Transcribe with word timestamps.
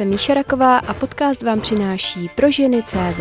Jsem 0.00 0.08
Míša 0.08 0.34
Raková 0.34 0.78
a 0.78 0.94
podcast 0.94 1.42
vám 1.42 1.60
přináší 1.60 2.30
pro 2.34 2.50
ženy 2.50 2.82
CZ. 2.82 3.20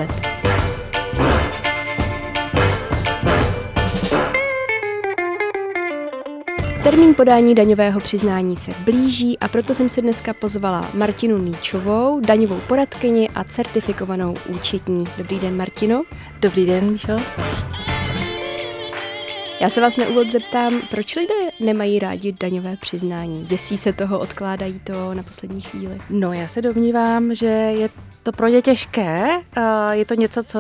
Termín 6.84 7.16
podání 7.16 7.56
daňového 7.56 8.00
přiznání 8.00 8.56
se 8.56 8.72
blíží 8.86 9.40
a 9.40 9.48
proto 9.48 9.74
jsem 9.74 9.90
si 9.90 10.02
dneska 10.02 10.34
pozvala 10.34 10.90
Martinu 10.94 11.38
Níčovou, 11.38 12.20
daňovou 12.20 12.60
poradkyni 12.68 13.30
a 13.30 13.44
certifikovanou 13.44 14.36
účetní. 14.48 15.06
Dobrý 15.18 15.40
den, 15.40 15.58
Martino. 15.58 16.04
Dobrý 16.40 16.66
den, 16.66 16.92
Míšo. 16.92 17.18
Já 19.62 19.70
se 19.70 19.82
vás 19.82 19.98
na 19.98 20.08
úvod 20.08 20.32
zeptám, 20.32 20.82
proč 20.90 21.16
lidé 21.16 21.34
nemají 21.60 22.00
rádi 22.00 22.32
daňové 22.32 22.76
přiznání? 22.78 23.46
Děsí 23.46 23.78
se 23.78 23.94
toho, 23.94 24.20
odkládají 24.20 24.80
to 24.80 25.14
na 25.14 25.24
poslední 25.24 25.62
chvíli? 25.62 25.98
No, 26.10 26.34
já 26.34 26.48
se 26.48 26.62
domnívám, 26.62 27.36
že 27.36 27.46
je 27.46 27.90
to 28.24 28.32
pro 28.32 28.48
ně 28.48 28.62
těžké. 28.62 29.30
Je 29.92 30.06
to 30.06 30.14
něco, 30.14 30.44
co 30.44 30.60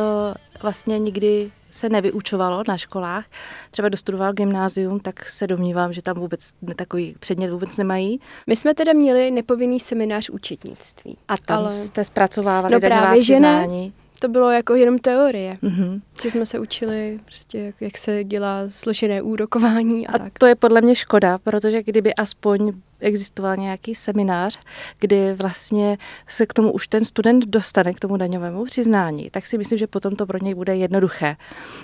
vlastně 0.62 1.00
nikdy 1.00 1.52
se 1.72 1.90
nevyučovalo 1.90 2.64
na 2.68 2.78
školách. 2.78 3.26
Třeba 3.72 3.90
dostudoval 3.90 4.34
gymnázium, 4.34 5.00
tak 5.00 5.26
se 5.26 5.48
domnívám, 5.48 5.94
že 5.94 6.02
tam 6.02 6.18
vůbec 6.18 6.52
takový 6.76 7.16
předmět 7.20 7.52
vůbec 7.52 7.78
nemají. 7.78 8.20
My 8.48 8.56
jsme 8.56 8.74
teda 8.74 8.94
měli 8.94 9.32
nepovinný 9.32 9.80
seminář 9.80 10.30
účetnictví. 10.30 11.18
A 11.28 11.38
tam 11.38 11.58
ale... 11.58 11.78
jste 11.78 12.04
zpracovávali 12.04 12.74
no 12.74 12.80
daňová 12.80 13.02
právě, 13.02 13.22
přiznání. 13.22 13.86
Že 13.86 13.92
ne. 13.92 14.09
To 14.20 14.28
bylo 14.28 14.52
jako 14.52 14.76
jenom 14.76 15.00
teorie. 15.00 15.58
Mm-hmm. 15.64 16.02
Že 16.22 16.32
jsme 16.32 16.46
se 16.46 16.60
učili, 16.60 17.20
prostě, 17.26 17.58
jak, 17.58 17.76
jak 17.82 17.98
se 17.98 18.24
dělá 18.24 18.64
složené 18.68 19.22
úrokování 19.22 20.08
a, 20.08 20.16
a 20.16 20.18
tak. 20.18 20.40
to 20.40 20.46
je 20.46 20.56
podle 20.56 20.82
mě 20.82 20.96
škoda, 20.96 21.38
protože 21.38 21.84
kdyby 21.84 22.16
aspoň 22.16 22.74
existoval 23.00 23.58
nějaký 23.58 23.96
seminář, 23.96 24.60
kdy 25.00 25.34
vlastně 25.34 25.98
se 26.28 26.46
k 26.46 26.54
tomu 26.54 26.72
už 26.72 26.88
ten 26.88 27.06
student 27.06 27.46
dostane, 27.46 27.94
k 27.94 28.00
tomu 28.00 28.18
daňovému 28.18 28.66
přiznání, 28.66 29.30
tak 29.30 29.46
si 29.46 29.58
myslím, 29.58 29.80
že 29.80 29.88
potom 29.88 30.16
to 30.16 30.26
pro 30.26 30.38
něj 30.42 30.56
bude 30.56 30.76
jednoduché. 30.76 31.36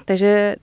Takže 0.06 0.56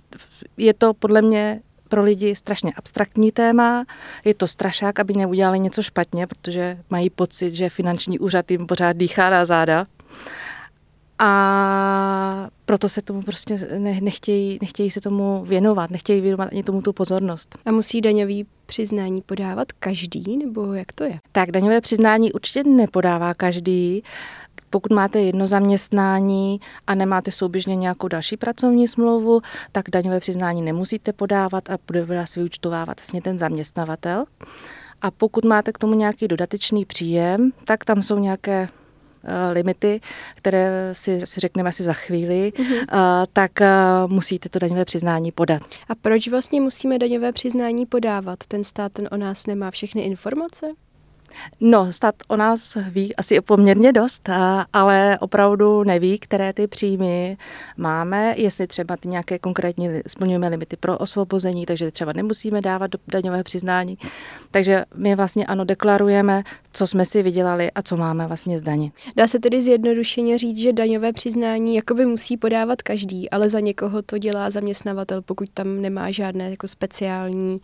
je 0.57 0.75
to 0.75 0.95
podle 0.95 1.23
mě 1.23 1.61
pro 1.89 2.03
lidi 2.03 2.37
strašně 2.37 2.73
abstraktní 2.77 3.33
téma, 3.33 3.85
je 4.25 4.35
to 4.35 4.47
strašák, 4.47 5.01
aby 5.01 5.15
neudělali 5.15 5.61
něco 5.61 5.83
špatně, 5.83 6.27
protože 6.27 6.79
mají 6.91 7.11
pocit, 7.11 7.55
že 7.55 7.69
finanční 7.69 8.19
úřad 8.19 8.51
jim 8.51 8.67
pořád 8.67 8.97
dýchá 8.97 9.31
na 9.31 9.45
záda. 9.45 9.87
A 11.25 12.49
proto 12.65 12.89
se 12.89 13.03
tomu 13.03 13.23
prostě 13.23 13.69
ne, 13.79 13.99
nechtějí, 14.01 14.59
nechtějí 14.61 14.91
se 14.91 15.01
tomu 15.01 15.45
věnovat, 15.45 15.91
nechtějí 15.91 16.21
věnovat 16.21 16.49
ani 16.53 16.63
tomu 16.63 16.83
tu 16.83 16.93
pozornost. 16.93 17.59
A 17.67 17.73
musí 17.73 18.01
daňový 18.01 18.47
přiznání 18.67 19.23
podávat 19.23 19.73
každý, 19.73 20.37
nebo 20.37 20.73
jak 20.73 20.93
to 20.93 21.05
je? 21.05 21.19
Tak 21.33 21.51
daňové 21.51 21.81
přiznání 21.81 22.33
určitě 22.33 22.65
nepodává 22.65 23.35
každý. 23.35 24.03
Pokud 24.71 24.93
máte 24.93 25.21
jedno 25.21 25.47
zaměstnání 25.47 26.61
a 26.87 26.95
nemáte 26.95 27.31
souběžně 27.31 27.77
nějakou 27.77 28.09
další 28.09 28.37
pracovní 28.37 28.89
smlouvu, 28.89 29.41
tak 29.73 29.91
daňové 29.91 30.21
přiznání 30.21 30.63
nemusíte 30.63 31.13
podávat 31.13 31.71
a 31.71 31.79
bude 31.87 32.05
vás 32.05 32.35
vyučtovávat 32.35 33.01
vlastně 33.01 33.23
ten 33.23 33.39
zaměstnavatel. 33.39 34.25
A 35.03 35.11
pokud 35.11 35.45
máte 35.45 35.73
k 35.73 35.79
tomu 35.79 35.95
nějaký 35.95 36.29
dodatečný 36.29 36.85
příjem, 36.85 37.51
tak 37.65 37.85
tam 37.85 38.03
jsou 38.03 38.19
nějaké 38.19 38.69
limity, 39.53 40.01
které 40.35 40.91
si, 40.93 41.21
si 41.27 41.41
řekneme 41.41 41.69
asi 41.69 41.83
za 41.83 41.93
chvíli, 41.93 42.53
mm-hmm. 42.57 43.27
tak 43.33 43.53
uh, 43.61 44.13
musíte 44.13 44.49
to 44.49 44.59
daňové 44.59 44.85
přiznání 44.85 45.33
podat. 45.33 45.63
A 45.89 45.95
proč 45.95 46.29
vlastně 46.29 46.61
musíme 46.61 46.99
daňové 46.99 47.33
přiznání 47.33 47.87
podávat? 47.87 48.39
Ten 48.49 48.65
stát 48.65 48.93
ten 48.93 49.09
o 49.13 49.17
nás 49.17 49.47
nemá 49.47 49.71
všechny 49.71 50.03
informace? 50.03 50.67
No, 51.61 51.93
stát 51.93 52.15
o 52.29 52.37
nás 52.37 52.77
ví 52.91 53.17
asi 53.17 53.41
poměrně 53.41 53.93
dost, 53.93 54.29
ale 54.73 55.19
opravdu 55.21 55.85
neví, 55.85 56.19
které 56.19 56.53
ty 56.53 56.67
příjmy 56.67 57.37
máme, 57.77 58.35
jestli 58.37 58.67
třeba 58.67 58.97
ty 58.97 59.09
nějaké 59.09 59.39
konkrétní 59.39 59.89
splňujeme 60.07 60.49
limity 60.49 60.77
pro 60.77 60.99
osvobození, 60.99 61.67
takže 61.67 61.91
třeba 61.91 62.13
nemusíme 62.13 62.61
dávat 62.61 62.91
do 62.91 62.99
daňové 63.09 63.43
přiznání. 63.43 63.99
Takže 64.51 64.85
my 64.95 65.15
vlastně 65.15 65.47
ano, 65.47 65.65
deklarujeme, 65.65 66.43
co 66.73 66.87
jsme 66.87 67.05
si 67.05 67.23
vydělali 67.23 67.71
a 67.71 67.83
co 67.83 67.97
máme 67.97 68.27
vlastně 68.27 68.59
zdanit. 68.59 68.93
Dá 69.17 69.27
se 69.27 69.39
tedy 69.39 69.63
zjednodušeně 69.63 70.39
říct, 70.39 70.59
že 70.59 70.73
daňové 70.73 71.13
přiznání 71.13 71.77
jakoby 71.77 72.07
musí 72.07 72.37
podávat 72.37 72.83
každý, 72.83 73.31
ale 73.31 73.49
za 73.49 73.61
někoho 73.61 74.03
to 74.03 74.19
dělá 74.19 74.51
zaměstnavatel, 74.51 75.23
pokud 75.23 75.49
tam 75.55 75.83
nemá 75.83 76.11
žádné 76.11 76.51
jako 76.51 76.69
speciální 76.69 77.61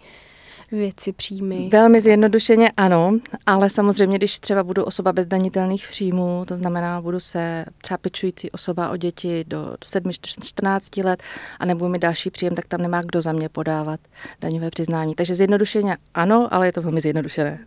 věci, 0.72 1.12
příjmy? 1.12 1.68
Velmi 1.72 2.00
zjednodušeně 2.00 2.72
ano, 2.76 3.18
ale 3.46 3.70
samozřejmě, 3.70 4.18
když 4.18 4.38
třeba 4.38 4.62
budu 4.62 4.84
osoba 4.84 5.12
bez 5.12 5.26
danitelných 5.26 5.88
příjmů, 5.88 6.44
to 6.48 6.56
znamená, 6.56 7.00
budu 7.00 7.20
se 7.20 7.64
třeba 7.82 7.98
pečující 7.98 8.50
osoba 8.50 8.90
o 8.90 8.96
děti 8.96 9.44
do 9.48 9.74
7-14 9.84 11.04
let 11.04 11.22
a 11.58 11.66
nebudu 11.66 11.88
mi 11.88 11.98
další 11.98 12.30
příjem, 12.30 12.54
tak 12.54 12.66
tam 12.66 12.82
nemá 12.82 13.02
kdo 13.02 13.22
za 13.22 13.32
mě 13.32 13.48
podávat 13.48 14.00
daňové 14.40 14.70
přiznání. 14.70 15.14
Takže 15.14 15.34
zjednodušeně 15.34 15.96
ano, 16.14 16.48
ale 16.50 16.66
je 16.66 16.72
to 16.72 16.82
velmi 16.82 17.00
zjednodušené. 17.00 17.58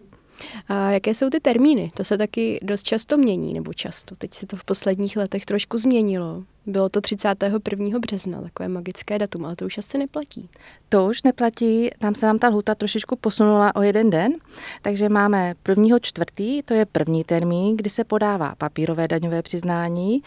A 0.68 0.92
jaké 0.92 1.14
jsou 1.14 1.30
ty 1.30 1.40
termíny? 1.40 1.92
To 1.94 2.04
se 2.04 2.18
taky 2.18 2.60
dost 2.64 2.84
často 2.84 3.18
mění, 3.18 3.54
nebo 3.54 3.74
často. 3.74 4.16
Teď 4.16 4.34
se 4.34 4.48
to 4.48 4.58
v 4.58 4.64
posledních 4.64 5.18
letech 5.18 5.46
trošku 5.46 5.78
změnilo. 5.78 6.44
Bylo 6.66 6.90
to 6.90 7.02
31. 7.02 8.00
března, 8.00 8.42
takové 8.42 8.70
magické 8.70 9.20
datum, 9.20 9.46
ale 9.46 9.56
to 9.56 9.66
už 9.66 9.78
asi 9.78 9.98
neplatí. 9.98 10.50
To 10.90 11.06
už 11.06 11.24
neplatí, 11.24 11.90
tam 12.00 12.16
se 12.16 12.26
nám 12.26 12.40
ta 12.40 12.50
lhuta 12.50 12.76
trošičku 12.76 13.16
posunula 13.16 13.76
o 13.76 13.82
jeden 13.82 14.10
den, 14.10 14.34
takže 14.82 15.10
máme 15.10 15.54
1. 15.70 16.00
čtvrtý, 16.02 16.64
to 16.64 16.74
je 16.74 16.86
první 16.86 17.24
termín, 17.24 17.78
kdy 17.78 17.90
se 17.90 18.04
podává 18.04 18.56
papírové 18.58 19.08
daňové 19.08 19.42
přiznání, 19.42 20.22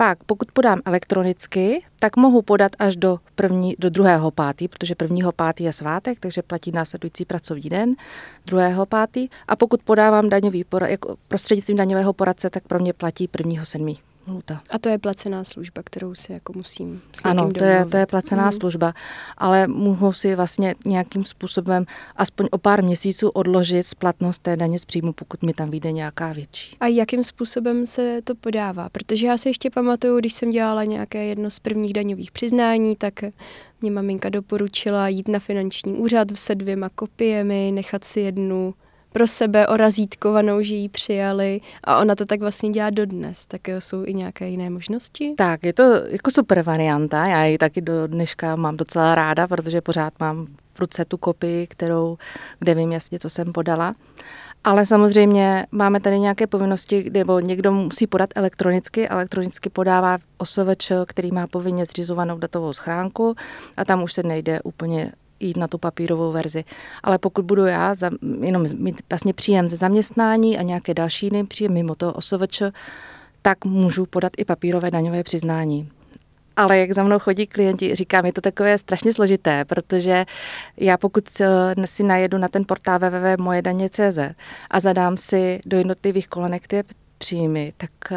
pak, 0.00 0.24
pokud 0.24 0.52
podám 0.52 0.80
elektronicky, 0.84 1.82
tak 1.98 2.16
mohu 2.16 2.42
podat 2.42 2.72
až 2.78 2.96
do, 2.96 3.18
první, 3.34 3.74
do 3.78 3.90
druhého 3.90 4.30
pátý, 4.30 4.68
protože 4.68 4.94
prvního 4.94 5.32
pátý 5.32 5.64
je 5.64 5.72
svátek, 5.72 6.20
takže 6.20 6.42
platí 6.42 6.72
následující 6.72 7.24
pracovní 7.24 7.70
den, 7.70 7.94
druhého 8.46 8.86
pátý. 8.86 9.28
A 9.48 9.56
pokud 9.56 9.82
podávám 9.82 10.28
daňový 10.28 10.64
porad, 10.64 10.88
jako 10.90 11.16
prostřednictvím 11.28 11.76
daňového 11.76 12.12
poradce, 12.12 12.50
tak 12.50 12.62
pro 12.62 12.78
mě 12.78 12.92
platí 12.92 13.28
prvního 13.28 13.64
sedmý 13.64 13.98
lhuta. 14.30 14.60
A 14.70 14.78
to 14.78 14.88
je 14.88 14.98
placená 14.98 15.44
služba, 15.44 15.82
kterou 15.84 16.14
si 16.14 16.32
jako 16.32 16.52
musím 16.52 17.02
s 17.12 17.24
Ano, 17.24 17.52
to 17.52 17.64
je, 17.64 17.86
to 17.90 17.96
je 17.96 18.06
placená 18.06 18.44
mm. 18.44 18.52
služba, 18.52 18.94
ale 19.38 19.66
mohu 19.66 20.12
si 20.12 20.34
vlastně 20.34 20.74
nějakým 20.86 21.24
způsobem 21.24 21.84
aspoň 22.16 22.48
o 22.50 22.58
pár 22.58 22.84
měsíců 22.84 23.28
odložit 23.28 23.86
splatnost 23.86 24.42
té 24.42 24.56
daně 24.56 24.78
z 24.78 24.84
příjmu, 24.84 25.12
pokud 25.12 25.42
mi 25.42 25.52
tam 25.52 25.70
vyjde 25.70 25.92
nějaká 25.92 26.32
větší. 26.32 26.76
A 26.80 26.86
jakým 26.86 27.24
způsobem 27.24 27.86
se 27.86 28.20
to 28.24 28.34
podává? 28.34 28.88
Protože 28.88 29.26
já 29.26 29.38
si 29.38 29.48
ještě 29.48 29.70
pamatuju, 29.70 30.18
když 30.18 30.32
jsem 30.32 30.50
dělala 30.50 30.84
nějaké 30.84 31.24
jedno 31.24 31.50
z 31.50 31.58
prvních 31.58 31.92
daňových 31.92 32.30
přiznání, 32.30 32.96
tak 32.96 33.14
mě 33.80 33.90
maminka 33.90 34.28
doporučila 34.28 35.08
jít 35.08 35.28
na 35.28 35.38
finanční 35.38 35.92
úřad 35.92 36.28
se 36.34 36.54
dvěma 36.54 36.88
kopiemi, 36.88 37.72
nechat 37.74 38.04
si 38.04 38.20
jednu 38.20 38.74
pro 39.12 39.26
sebe 39.26 39.66
orazítkovanou, 39.66 40.62
že 40.62 40.74
ji 40.74 40.88
přijali 40.88 41.60
a 41.84 41.98
ona 41.98 42.14
to 42.14 42.24
tak 42.24 42.40
vlastně 42.40 42.70
dělá 42.70 42.90
dodnes. 42.90 43.46
Tak 43.46 43.60
jsou 43.78 44.04
i 44.04 44.14
nějaké 44.14 44.48
jiné 44.48 44.70
možnosti? 44.70 45.34
Tak, 45.36 45.64
je 45.64 45.72
to 45.72 45.82
jako 46.08 46.30
super 46.30 46.62
varianta. 46.62 47.26
Já 47.26 47.44
ji 47.44 47.58
taky 47.58 47.80
do 47.80 48.06
dneška 48.06 48.56
mám 48.56 48.76
docela 48.76 49.14
ráda, 49.14 49.48
protože 49.48 49.80
pořád 49.80 50.12
mám 50.20 50.46
v 50.74 50.80
ruce 50.80 51.04
tu 51.04 51.16
kopii, 51.16 51.66
kterou, 51.66 52.18
kde 52.58 52.74
vím 52.74 52.92
jasně, 52.92 53.18
co 53.18 53.30
jsem 53.30 53.52
podala. 53.52 53.94
Ale 54.64 54.86
samozřejmě 54.86 55.66
máme 55.70 56.00
tady 56.00 56.18
nějaké 56.18 56.46
povinnosti, 56.46 57.10
nebo 57.12 57.40
někdo 57.40 57.72
musí 57.72 58.06
podat 58.06 58.30
elektronicky. 58.34 59.08
Elektronicky 59.08 59.70
podává 59.70 60.18
OSVČ, 60.38 60.92
který 61.06 61.32
má 61.32 61.46
povinně 61.46 61.84
zřizovanou 61.84 62.38
datovou 62.38 62.72
schránku 62.72 63.34
a 63.76 63.84
tam 63.84 64.02
už 64.02 64.12
se 64.12 64.22
nejde 64.22 64.60
úplně 64.64 65.12
jít 65.40 65.56
na 65.56 65.68
tu 65.68 65.78
papírovou 65.78 66.32
verzi. 66.32 66.64
Ale 67.02 67.18
pokud 67.18 67.44
budu 67.44 67.66
já 67.66 67.94
za, 67.94 68.10
jenom 68.40 68.64
mít 68.76 69.02
vlastně 69.10 69.32
příjem 69.32 69.68
ze 69.68 69.76
zaměstnání 69.76 70.58
a 70.58 70.62
nějaké 70.62 70.94
další 70.94 71.26
jiný 71.26 71.46
příjem 71.46 71.74
mimo 71.74 71.94
toho 71.94 72.12
OSVČ, 72.12 72.62
tak 73.42 73.64
můžu 73.64 74.06
podat 74.06 74.32
i 74.38 74.44
papírové 74.44 74.90
daňové 74.90 75.22
přiznání. 75.22 75.88
Ale 76.56 76.78
jak 76.78 76.92
za 76.92 77.02
mnou 77.02 77.18
chodí 77.18 77.46
klienti, 77.46 77.94
říkám, 77.94 78.26
je 78.26 78.32
to 78.32 78.40
takové 78.40 78.78
strašně 78.78 79.12
složité, 79.12 79.64
protože 79.64 80.24
já 80.76 80.96
pokud 80.96 81.24
si 81.84 82.02
najedu 82.02 82.38
na 82.38 82.48
ten 82.48 82.64
portál 82.64 82.98
www.mojedaně.cz 82.98 84.18
a 84.70 84.80
zadám 84.80 85.16
si 85.16 85.60
do 85.66 85.78
jednotlivých 85.78 86.28
kolonek 86.28 86.66
ty, 86.66 86.82
příjmy, 87.18 87.72
tak 87.76 87.90
uh, 88.10 88.16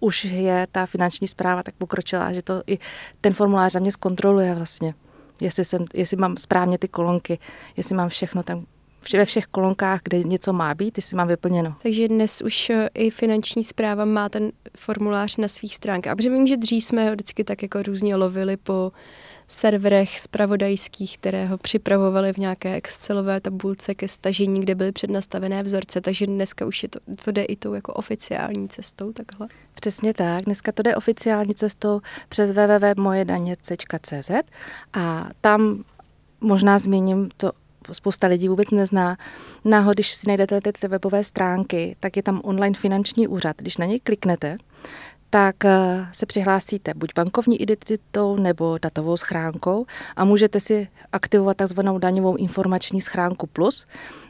už 0.00 0.24
je 0.24 0.66
ta 0.72 0.86
finanční 0.86 1.28
zpráva 1.28 1.62
tak 1.62 1.74
pokročila, 1.74 2.32
že 2.32 2.42
to 2.42 2.62
i 2.66 2.78
ten 3.20 3.32
formulář 3.32 3.72
za 3.72 3.80
mě 3.80 3.92
zkontroluje 3.92 4.54
vlastně. 4.54 4.94
Jestli, 5.40 5.64
jsem, 5.64 5.84
jestli 5.94 6.16
mám 6.16 6.36
správně 6.36 6.78
ty 6.78 6.88
kolonky, 6.88 7.38
jestli 7.76 7.94
mám 7.94 8.08
všechno 8.08 8.42
tam 8.42 8.66
ve 9.12 9.24
všech 9.24 9.46
kolonkách, 9.46 10.00
kde 10.04 10.22
něco 10.22 10.52
má 10.52 10.74
být, 10.74 10.98
jestli 10.98 11.16
mám 11.16 11.28
vyplněno. 11.28 11.74
Takže 11.82 12.08
dnes 12.08 12.40
už 12.40 12.70
eh, 12.70 12.88
i 12.94 13.10
finanční 13.10 13.62
zpráva 13.62 14.04
má 14.04 14.28
ten 14.28 14.52
formulář 14.76 15.36
na 15.36 15.48
svých 15.48 15.76
stránkách. 15.76 16.12
A 16.12 16.16
protože 16.16 16.30
vím, 16.30 16.46
že 16.46 16.56
dřív 16.56 16.84
jsme 16.84 17.04
ho 17.04 17.12
vždycky 17.12 17.44
tak 17.44 17.62
jako 17.62 17.82
různě 17.82 18.16
lovili 18.16 18.56
po 18.56 18.92
serverech 19.46 20.20
spravodajských, 20.20 21.18
které 21.18 21.46
ho 21.46 21.58
připravovali 21.58 22.32
v 22.32 22.36
nějaké 22.38 22.74
Excelové 22.74 23.40
tabulce 23.40 23.94
ke 23.94 24.08
stažení, 24.08 24.60
kde 24.60 24.74
byly 24.74 24.92
přednastavené 24.92 25.62
vzorce, 25.62 26.00
takže 26.00 26.26
dneska 26.26 26.66
už 26.66 26.82
je 26.82 26.88
to, 26.88 26.98
to 27.24 27.32
jde 27.32 27.44
i 27.44 27.56
tou 27.56 27.74
jako 27.74 27.92
oficiální 27.92 28.68
cestou 28.68 29.12
takhle. 29.12 29.48
Přesně 29.74 30.14
tak, 30.14 30.44
dneska 30.44 30.72
to 30.72 30.82
jde 30.82 30.96
oficiální 30.96 31.54
cestou 31.54 32.00
přes 32.28 32.50
www.mojedaně.cz 32.50 34.30
a 34.92 35.28
tam 35.40 35.84
možná 36.40 36.78
zmíním 36.78 37.28
to 37.36 37.52
spousta 37.92 38.26
lidí 38.26 38.48
vůbec 38.48 38.70
nezná. 38.70 39.16
Náhod, 39.64 39.94
když 39.94 40.14
si 40.14 40.28
najdete 40.28 40.60
ty 40.60 40.88
webové 40.88 41.24
stránky, 41.24 41.96
tak 42.00 42.16
je 42.16 42.22
tam 42.22 42.40
online 42.44 42.74
finanční 42.74 43.28
úřad. 43.28 43.56
Když 43.56 43.76
na 43.76 43.86
něj 43.86 44.00
kliknete, 44.00 44.58
tak 45.30 45.64
eh, 45.64 46.06
se 46.12 46.26
přihlásíte 46.26 46.92
buď 46.96 47.10
bankovní 47.14 47.62
identitou 47.62 48.36
nebo 48.36 48.78
datovou 48.82 49.16
schránkou 49.16 49.86
a 50.16 50.24
můžete 50.24 50.60
si 50.60 50.88
aktivovat 51.12 51.56
takzvanou 51.56 51.98
daňovou 51.98 52.36
informační 52.36 53.00
schránku 53.00 53.46
plus 53.46 53.86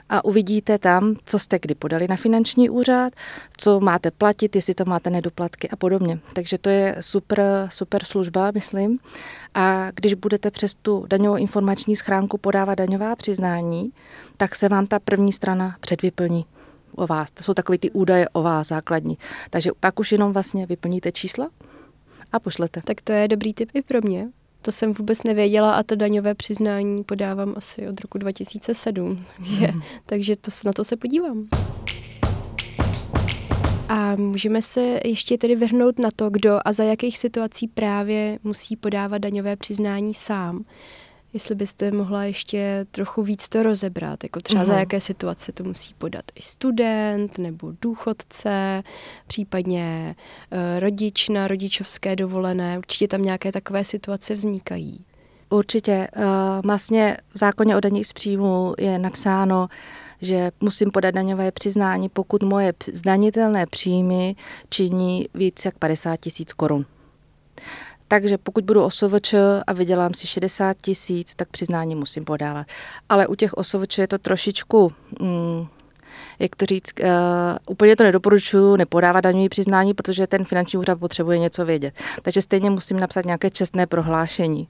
a 0.09 0.25
uvidíte 0.25 0.79
tam, 0.79 1.15
co 1.25 1.39
jste 1.39 1.59
kdy 1.59 1.75
podali 1.75 2.09
na 2.09 2.17
finanční 2.17 2.71
úřad, 2.71 3.13
co 3.57 3.81
máte 3.81 4.11
platit, 4.11 4.57
jestli 4.57 4.75
to 4.75 4.85
máte 4.85 5.11
nedoplatky 5.11 5.69
a 5.69 5.77
podobně. 5.77 6.19
Takže 6.33 6.59
to 6.59 6.69
je 6.69 6.97
super, 7.01 7.69
super 7.71 8.05
služba, 8.05 8.51
myslím. 8.51 8.99
A 9.55 9.91
když 9.91 10.15
budete 10.15 10.51
přes 10.51 10.75
tu 10.75 11.07
daňovou 11.09 11.37
informační 11.37 11.97
schránku 11.97 12.39
podávat 12.39 12.75
daňová 12.75 13.17
přiznání, 13.17 13.93
tak 14.37 14.55
se 14.55 14.69
vám 14.69 14.87
ta 14.87 14.99
první 14.99 15.33
strana 15.33 15.77
předvyplní 15.81 16.45
o 16.97 17.07
vás. 17.07 17.31
To 17.31 17.43
jsou 17.43 17.55
takové 17.55 17.79
ty 17.79 17.91
údaje 17.91 18.29
o 18.29 18.43
vás 18.43 18.69
základní. 18.69 19.19
Takže 19.51 19.71
pak 19.81 20.01
už 20.01 20.13
jenom 20.13 20.33
vlastně 20.33 20.67
vyplníte 20.67 21.13
čísla 21.13 21.49
a 22.33 22.41
pošlete. 22.41 22.81
Tak 22.85 23.01
to 23.01 23.13
je 23.13 23.29
dobrý 23.29 23.55
tip 23.55 23.71
i 23.75 23.83
pro 23.83 24.01
mě. 24.03 24.29
To 24.63 24.73
jsem 24.73 24.93
vůbec 24.93 25.23
nevěděla 25.23 25.75
a 25.75 25.83
to 25.83 25.97
daňové 25.97 26.35
přiznání 26.35 27.05
podávám 27.05 27.55
asi 27.57 27.89
od 27.89 28.01
roku 28.01 28.19
2007. 28.19 29.25
Takže, 29.37 29.73
mm. 29.73 29.81
takže 30.07 30.37
to, 30.37 30.51
na 30.65 30.73
to 30.73 30.85
se 30.85 30.97
podívám. 30.97 31.49
A 33.89 34.17
můžeme 34.17 34.63
se 34.63 35.01
ještě 35.05 35.39
tedy 35.39 35.57
vrhnout 35.57 35.99
na 35.99 36.09
to, 36.17 36.31
kdo 36.31 36.59
a 36.65 36.73
za 36.73 36.85
jakých 36.85 37.19
situací 37.19 37.69
právě 37.69 38.39
musí 38.45 38.77
podávat 38.77 39.19
daňové 39.19 39.57
přiznání 39.57 40.15
sám 40.15 40.65
jestli 41.37 41.55
byste 41.55 41.91
mohla 41.91 42.25
ještě 42.25 42.87
trochu 42.91 43.23
víc 43.23 43.49
to 43.49 43.63
rozebrat, 43.63 44.25
jako 44.25 44.41
třeba 44.41 44.61
mm. 44.61 44.67
za 44.67 44.73
mhm. 44.73 44.81
jaké 44.81 45.01
situace 45.01 45.53
to 45.53 45.65
musí 45.65 45.95
podat 45.95 46.25
i 46.35 46.43
student 46.43 47.39
nebo 47.39 47.73
důchodce, 47.83 48.83
případně 49.27 50.17
uh, 50.53 50.59
rodič 50.81 51.29
na 51.29 51.49
rodičovské 51.49 52.17
dovolené. 52.17 52.79
Určitě 52.79 53.09
tam 53.09 53.23
nějaké 53.23 53.53
takové 53.53 53.85
situace 53.85 54.35
vznikají. 54.35 55.05
Určitě. 55.51 56.09
Uh, 56.17 56.23
vlastně 56.65 57.17
v 57.35 57.39
zákoně 57.39 57.77
o 57.77 57.81
daních 57.81 58.07
z 58.07 58.13
příjmu 58.13 58.75
je 58.79 58.99
napsáno, 58.99 59.69
že 60.23 60.51
musím 60.61 60.91
podat 60.91 61.11
daňové 61.11 61.53
přiznání, 61.53 62.09
pokud 62.09 62.43
moje 62.43 62.73
zdanitelné 62.93 63.67
příjmy 63.67 64.37
činí 64.71 65.29
víc 65.35 65.65
jak 65.65 65.79
50 65.79 66.17
tisíc 66.17 66.53
korun. 66.53 66.87
Takže 68.09 68.39
pokud 68.39 68.65
budu 68.65 68.83
OSVČ 68.83 69.35
a 69.67 69.73
vydělám 69.73 70.15
si 70.15 70.27
60 70.27 70.77
tisíc, 70.83 71.35
tak 71.35 71.49
přiznání 71.49 71.95
musím 71.95 72.25
podávat. 72.25 72.67
Ale 73.09 73.27
u 73.27 73.35
těch 73.35 73.55
OSVČ 73.55 73.99
je 73.99 74.09
to 74.09 74.19
trošičku, 74.19 74.93
mm, 75.21 75.67
jak 76.39 76.57
to 76.57 76.67
říct, 76.67 76.93
uh, 77.03 77.09
úplně 77.67 77.97
to 77.97 78.03
nedoporučuju 78.03 78.77
nepodávat 78.77 79.25
daňové 79.25 79.49
přiznání, 79.49 79.95
protože 79.95 80.27
ten 80.27 80.45
finanční 80.45 80.79
úřad 80.79 80.99
potřebuje 80.99 81.39
něco 81.39 81.65
vědět. 81.65 81.95
Takže 82.23 82.43
stejně 82.43 82.71
musím 82.71 83.01
napsat 83.01 83.25
nějaké 83.25 83.51
čestné 83.51 83.87
prohlášení. 83.87 84.69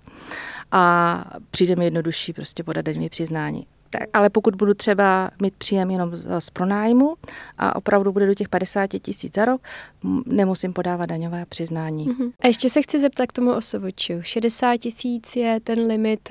A 0.73 1.25
přijde 1.51 1.77
mi 1.77 1.85
jednodušší 1.85 2.33
prostě 2.33 2.63
podat 2.63 2.85
daňové 2.85 3.09
přiznání. 3.09 3.67
Tak, 3.91 4.03
ale 4.13 4.31
pokud 4.31 4.55
budu 4.55 4.75
třeba 4.75 5.31
mít 5.43 5.55
příjem 5.55 5.91
jenom 5.91 6.11
z 6.39 6.51
pronájmu 6.51 7.15
a 7.59 7.77
opravdu 7.77 8.13
bude 8.13 8.27
do 8.27 8.35
těch 8.35 8.49
50 8.49 8.87
tisíc 8.87 9.35
za 9.35 9.45
rok, 9.45 9.61
nemusím 10.27 10.73
podávat 10.73 11.07
daňové 11.07 11.47
přiznání. 11.47 12.09
Uh-huh. 12.09 12.33
A 12.41 12.47
ještě 12.47 12.71
se 12.71 12.83
chci 12.83 12.99
zeptat 12.99 13.27
k 13.27 13.33
tomu 13.33 13.53
osovoču. 13.53 14.13
60 14.21 14.77
tisíc 14.77 15.37
je 15.37 15.61
ten 15.61 15.87
limit 15.87 16.29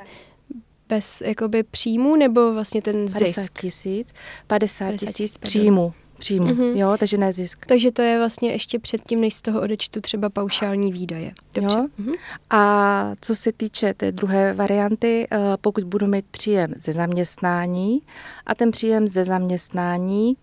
bez 0.89 1.21
jakoby 1.21 1.63
příjmu 1.63 2.15
nebo 2.15 2.53
vlastně 2.53 2.81
ten 2.81 3.07
zisk? 3.07 3.25
50 3.25 3.49
tisíc, 3.61 4.07
50 4.47 4.91
tisíc 4.97 5.37
příjmu 5.37 5.93
příjmu, 6.15 6.47
mm-hmm. 6.47 6.75
jo, 6.75 6.95
takže 6.99 7.17
ne 7.17 7.33
zisk. 7.33 7.65
Takže 7.65 7.91
to 7.91 8.01
je 8.01 8.17
vlastně 8.17 8.51
ještě 8.51 8.79
předtím, 8.79 9.21
než 9.21 9.33
z 9.33 9.41
toho 9.41 9.61
odečtu 9.61 10.01
třeba 10.01 10.29
paušální 10.29 10.91
výdaje. 10.91 11.33
Dobře. 11.53 11.77
Jo? 11.77 11.87
Mm-hmm. 11.99 12.15
A 12.49 13.11
co 13.21 13.35
se 13.35 13.51
týče 13.51 13.93
té 13.93 14.11
druhé 14.11 14.53
varianty, 14.53 15.27
eh, 15.31 15.37
pokud 15.61 15.83
budu 15.83 16.07
mít 16.07 16.25
příjem 16.31 16.73
ze 16.77 16.93
zaměstnání 16.93 18.01
a 18.45 18.55
ten 18.55 18.71
příjem 18.71 19.07
ze 19.07 19.23
zaměstnání 19.23 20.37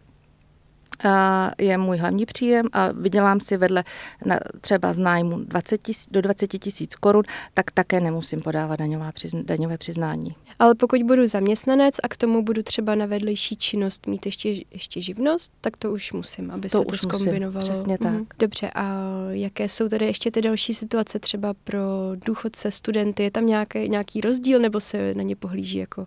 je 1.58 1.78
můj 1.78 1.98
hlavní 1.98 2.26
příjem 2.26 2.66
a 2.72 2.92
vydělám 2.92 3.40
si 3.40 3.56
vedle 3.56 3.84
na, 4.24 4.40
třeba 4.60 4.92
z 4.92 4.98
nájmu 4.98 5.38
20 5.38 5.82
tisíc, 5.82 6.08
do 6.10 6.22
20 6.22 6.46
tisíc 6.46 6.94
korun, 6.94 7.22
tak 7.54 7.70
také 7.70 8.00
nemusím 8.00 8.40
podávat 8.40 8.76
daňová 8.76 9.12
přizn, 9.12 9.38
daňové 9.44 9.78
přiznání. 9.78 10.34
Ale 10.58 10.74
pokud 10.74 11.02
budu 11.02 11.26
zaměstnanec 11.26 11.94
a 12.02 12.08
k 12.08 12.16
tomu 12.16 12.42
budu 12.42 12.62
třeba 12.62 12.94
na 12.94 13.06
vedlejší 13.06 13.56
činnost 13.56 14.06
mít 14.06 14.26
ještě, 14.26 14.48
ještě 14.70 15.00
živnost, 15.00 15.52
tak 15.60 15.76
to 15.76 15.92
už 15.92 16.12
musím, 16.12 16.50
aby 16.50 16.68
to 16.68 16.78
se 16.78 16.84
to 16.84 16.96
zkombinovalo. 16.96 17.64
Přesně 17.64 17.98
tak. 17.98 18.12
Mhm. 18.12 18.26
Dobře, 18.38 18.70
a 18.74 19.02
jaké 19.30 19.68
jsou 19.68 19.88
tady 19.88 20.06
ještě 20.06 20.30
ty 20.30 20.42
další 20.42 20.74
situace 20.74 21.18
třeba 21.18 21.54
pro 21.64 21.80
důchodce, 22.26 22.70
studenty? 22.70 23.22
Je 23.22 23.30
tam 23.30 23.46
nějaký, 23.46 23.88
nějaký 23.88 24.20
rozdíl 24.20 24.60
nebo 24.60 24.80
se 24.80 25.14
na 25.14 25.22
ně 25.22 25.36
pohlíží 25.36 25.78
jako 25.78 26.06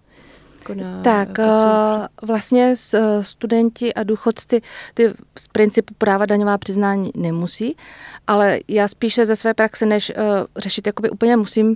jako 0.69 0.81
na 0.81 1.01
Tak 1.01 1.29
pracující? 1.31 2.07
vlastně 2.21 2.73
eh, 2.93 3.23
studenti 3.23 3.93
a 3.93 4.03
důchodci 4.03 4.61
ty 4.93 5.13
z 5.37 5.47
principu 5.47 5.93
práva 5.97 6.25
daňová 6.25 6.57
přiznání 6.57 7.11
nemusí, 7.15 7.77
ale 8.27 8.59
já 8.67 8.87
spíše 8.87 9.25
ze 9.25 9.35
své 9.35 9.53
praxe, 9.53 9.85
než 9.85 10.09
uh, 10.17 10.23
řešit 10.57 10.87
jakoby 10.87 11.09
úplně 11.09 11.37
musím, 11.37 11.75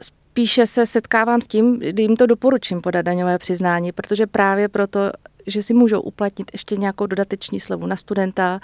spíše 0.00 0.66
se 0.66 0.86
setkávám 0.86 1.40
s 1.40 1.46
tím, 1.46 1.78
kdy 1.78 2.02
jim 2.02 2.16
to 2.16 2.26
doporučím 2.26 2.80
podat 2.80 3.02
daňové 3.02 3.38
přiznání, 3.38 3.92
protože 3.92 4.26
právě 4.26 4.68
proto, 4.68 5.00
že 5.46 5.62
si 5.62 5.74
můžou 5.74 6.00
uplatnit 6.00 6.50
ještě 6.52 6.76
nějakou 6.76 7.06
dodateční 7.06 7.60
slevu 7.60 7.86
na 7.86 7.96
studenta, 7.96 8.60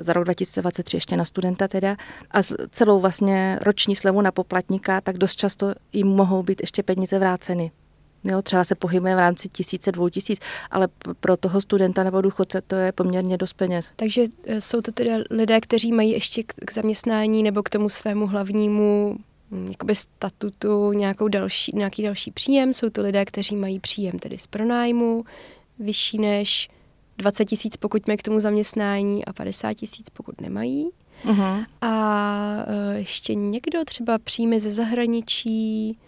za 0.00 0.12
rok 0.12 0.24
2023 0.24 0.96
ještě 0.96 1.16
na 1.16 1.24
studenta 1.24 1.68
teda, 1.68 1.96
a 2.30 2.42
celou 2.70 3.00
vlastně 3.00 3.58
roční 3.62 3.96
slevu 3.96 4.20
na 4.20 4.32
poplatníka, 4.32 5.00
tak 5.00 5.18
dost 5.18 5.36
často 5.36 5.74
jim 5.92 6.06
mohou 6.06 6.42
být 6.42 6.60
ještě 6.60 6.82
peníze 6.82 7.18
vráceny. 7.18 7.70
Jo, 8.24 8.42
třeba 8.42 8.64
se 8.64 8.74
pohybuje 8.74 9.14
v 9.14 9.18
rámci 9.18 9.48
tisíce, 9.48 9.92
dvou 9.92 10.08
tisíc, 10.08 10.40
ale 10.70 10.88
pro 11.20 11.36
toho 11.36 11.60
studenta 11.60 12.04
nebo 12.04 12.20
důchodce 12.20 12.60
to 12.60 12.74
je 12.74 12.92
poměrně 12.92 13.36
dost 13.36 13.52
peněz. 13.52 13.92
Takže 13.96 14.24
e, 14.44 14.60
jsou 14.60 14.80
to 14.80 14.92
tedy 14.92 15.10
lidé, 15.30 15.60
kteří 15.60 15.92
mají 15.92 16.10
ještě 16.10 16.42
k 16.42 16.72
zaměstnání 16.72 17.42
nebo 17.42 17.62
k 17.62 17.70
tomu 17.70 17.88
svému 17.88 18.26
hlavnímu 18.26 19.16
hm, 19.50 19.66
jakoby 19.68 19.94
statutu 19.94 20.92
nějakou 20.92 21.28
další, 21.28 21.72
nějaký 21.74 22.02
další 22.02 22.30
příjem. 22.30 22.74
Jsou 22.74 22.90
to 22.90 23.02
lidé, 23.02 23.24
kteří 23.24 23.56
mají 23.56 23.80
příjem 23.80 24.18
tedy 24.18 24.38
z 24.38 24.46
pronájmu, 24.46 25.24
vyšší 25.78 26.18
než 26.18 26.68
20 27.18 27.44
tisíc, 27.44 27.76
pokud 27.76 28.06
mají 28.06 28.16
k 28.16 28.22
tomu 28.22 28.40
zaměstnání 28.40 29.24
a 29.24 29.32
50 29.32 29.74
tisíc, 29.74 30.10
pokud 30.10 30.40
nemají. 30.40 30.90
Uh-huh. 31.24 31.64
A 31.80 32.64
uh, 32.68 32.96
ještě 32.96 33.34
někdo 33.34 33.84
třeba 33.84 34.18
příjmy 34.18 34.60
ze 34.60 34.70
zahraničí, 34.70 35.98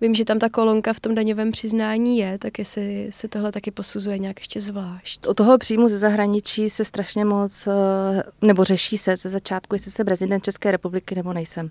Vím, 0.00 0.14
že 0.14 0.24
tam 0.24 0.38
ta 0.38 0.48
kolonka 0.48 0.92
v 0.92 1.00
tom 1.00 1.14
daňovém 1.14 1.52
přiznání 1.52 2.18
je, 2.18 2.38
tak 2.38 2.58
jestli 2.58 3.06
se 3.10 3.28
tohle 3.28 3.52
taky 3.52 3.70
posuzuje 3.70 4.18
nějak 4.18 4.40
ještě 4.40 4.60
zvlášť. 4.60 5.26
O 5.26 5.34
toho 5.34 5.58
příjmu 5.58 5.88
ze 5.88 5.98
zahraničí 5.98 6.70
se 6.70 6.84
strašně 6.84 7.24
moc, 7.24 7.66
eh, 7.66 8.22
nebo 8.42 8.64
řeší 8.64 8.98
se 8.98 9.16
ze 9.16 9.28
začátku, 9.28 9.74
jestli 9.74 9.90
jsem 9.90 10.06
rezident 10.06 10.44
České 10.44 10.70
republiky 10.70 11.14
nebo 11.14 11.32
nejsem. 11.32 11.70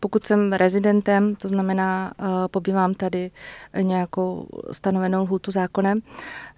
Pokud 0.00 0.26
jsem 0.26 0.52
rezidentem, 0.52 1.36
to 1.36 1.48
znamená, 1.48 2.12
eh, 2.18 2.24
pobývám 2.50 2.94
tady 2.94 3.30
nějakou 3.82 4.46
stanovenou 4.72 5.22
lhůtu 5.22 5.50
zákonem, 5.50 6.00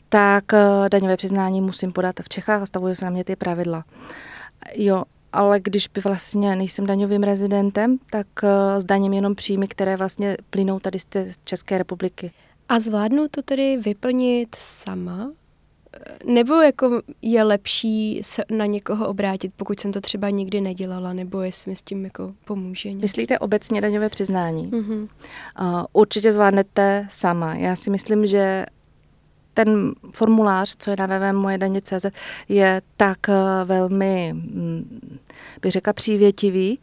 tak 0.08 0.44
eh, 0.52 0.88
daňové 0.88 1.16
přiznání 1.16 1.60
musím 1.60 1.92
podat 1.92 2.16
v 2.22 2.28
Čechách 2.28 2.62
a 2.62 2.66
stavují 2.66 2.96
se 2.96 3.04
na 3.04 3.10
mě 3.10 3.24
ty 3.24 3.36
pravidla. 3.36 3.84
Jo, 4.76 5.04
ale 5.32 5.60
když 5.60 5.88
by 5.88 6.00
vlastně 6.00 6.56
nejsem 6.56 6.86
daňovým 6.86 7.22
rezidentem, 7.22 7.98
tak 8.10 8.26
uh, 8.42 8.80
zdaním 8.80 9.12
jenom 9.12 9.34
příjmy, 9.34 9.68
které 9.68 9.96
vlastně 9.96 10.36
plynou 10.50 10.80
tady 10.80 10.98
z 10.98 11.06
České 11.44 11.78
republiky. 11.78 12.30
A 12.68 12.80
zvládnu 12.80 13.28
to 13.28 13.42
tedy 13.42 13.76
vyplnit 13.76 14.54
sama? 14.54 15.30
nebo 16.24 16.54
jako 16.54 17.02
je 17.22 17.42
lepší 17.42 18.20
se 18.22 18.42
na 18.50 18.66
někoho 18.66 19.08
obrátit, 19.08 19.52
pokud 19.56 19.80
jsem 19.80 19.92
to 19.92 20.00
třeba 20.00 20.30
nikdy 20.30 20.60
nedělala, 20.60 21.12
nebo 21.12 21.40
jestli 21.40 21.70
mi 21.70 21.76
s 21.76 21.82
tím 21.82 22.04
jako 22.04 22.34
pomůže. 22.44 22.88
Někdo. 22.88 23.02
Myslíte 23.02 23.38
obecně 23.38 23.80
daňové 23.80 24.08
přiznání? 24.08 24.68
Mm-hmm. 24.68 25.08
Uh, 25.60 25.84
určitě 25.92 26.32
zvládnete 26.32 27.06
sama. 27.10 27.54
Já 27.54 27.76
si 27.76 27.90
myslím, 27.90 28.26
že 28.26 28.66
ten 29.64 29.92
formulář, 30.12 30.76
co 30.78 30.90
je 30.90 30.96
na 30.98 31.06
www.mojedaně.cz, 31.06 32.06
je 32.48 32.82
tak 32.96 33.18
uh, 33.28 33.34
velmi, 33.64 34.32
mm, 34.32 35.20
bych 35.62 35.72
řekla, 35.72 35.92
přívětivý, 35.92 36.78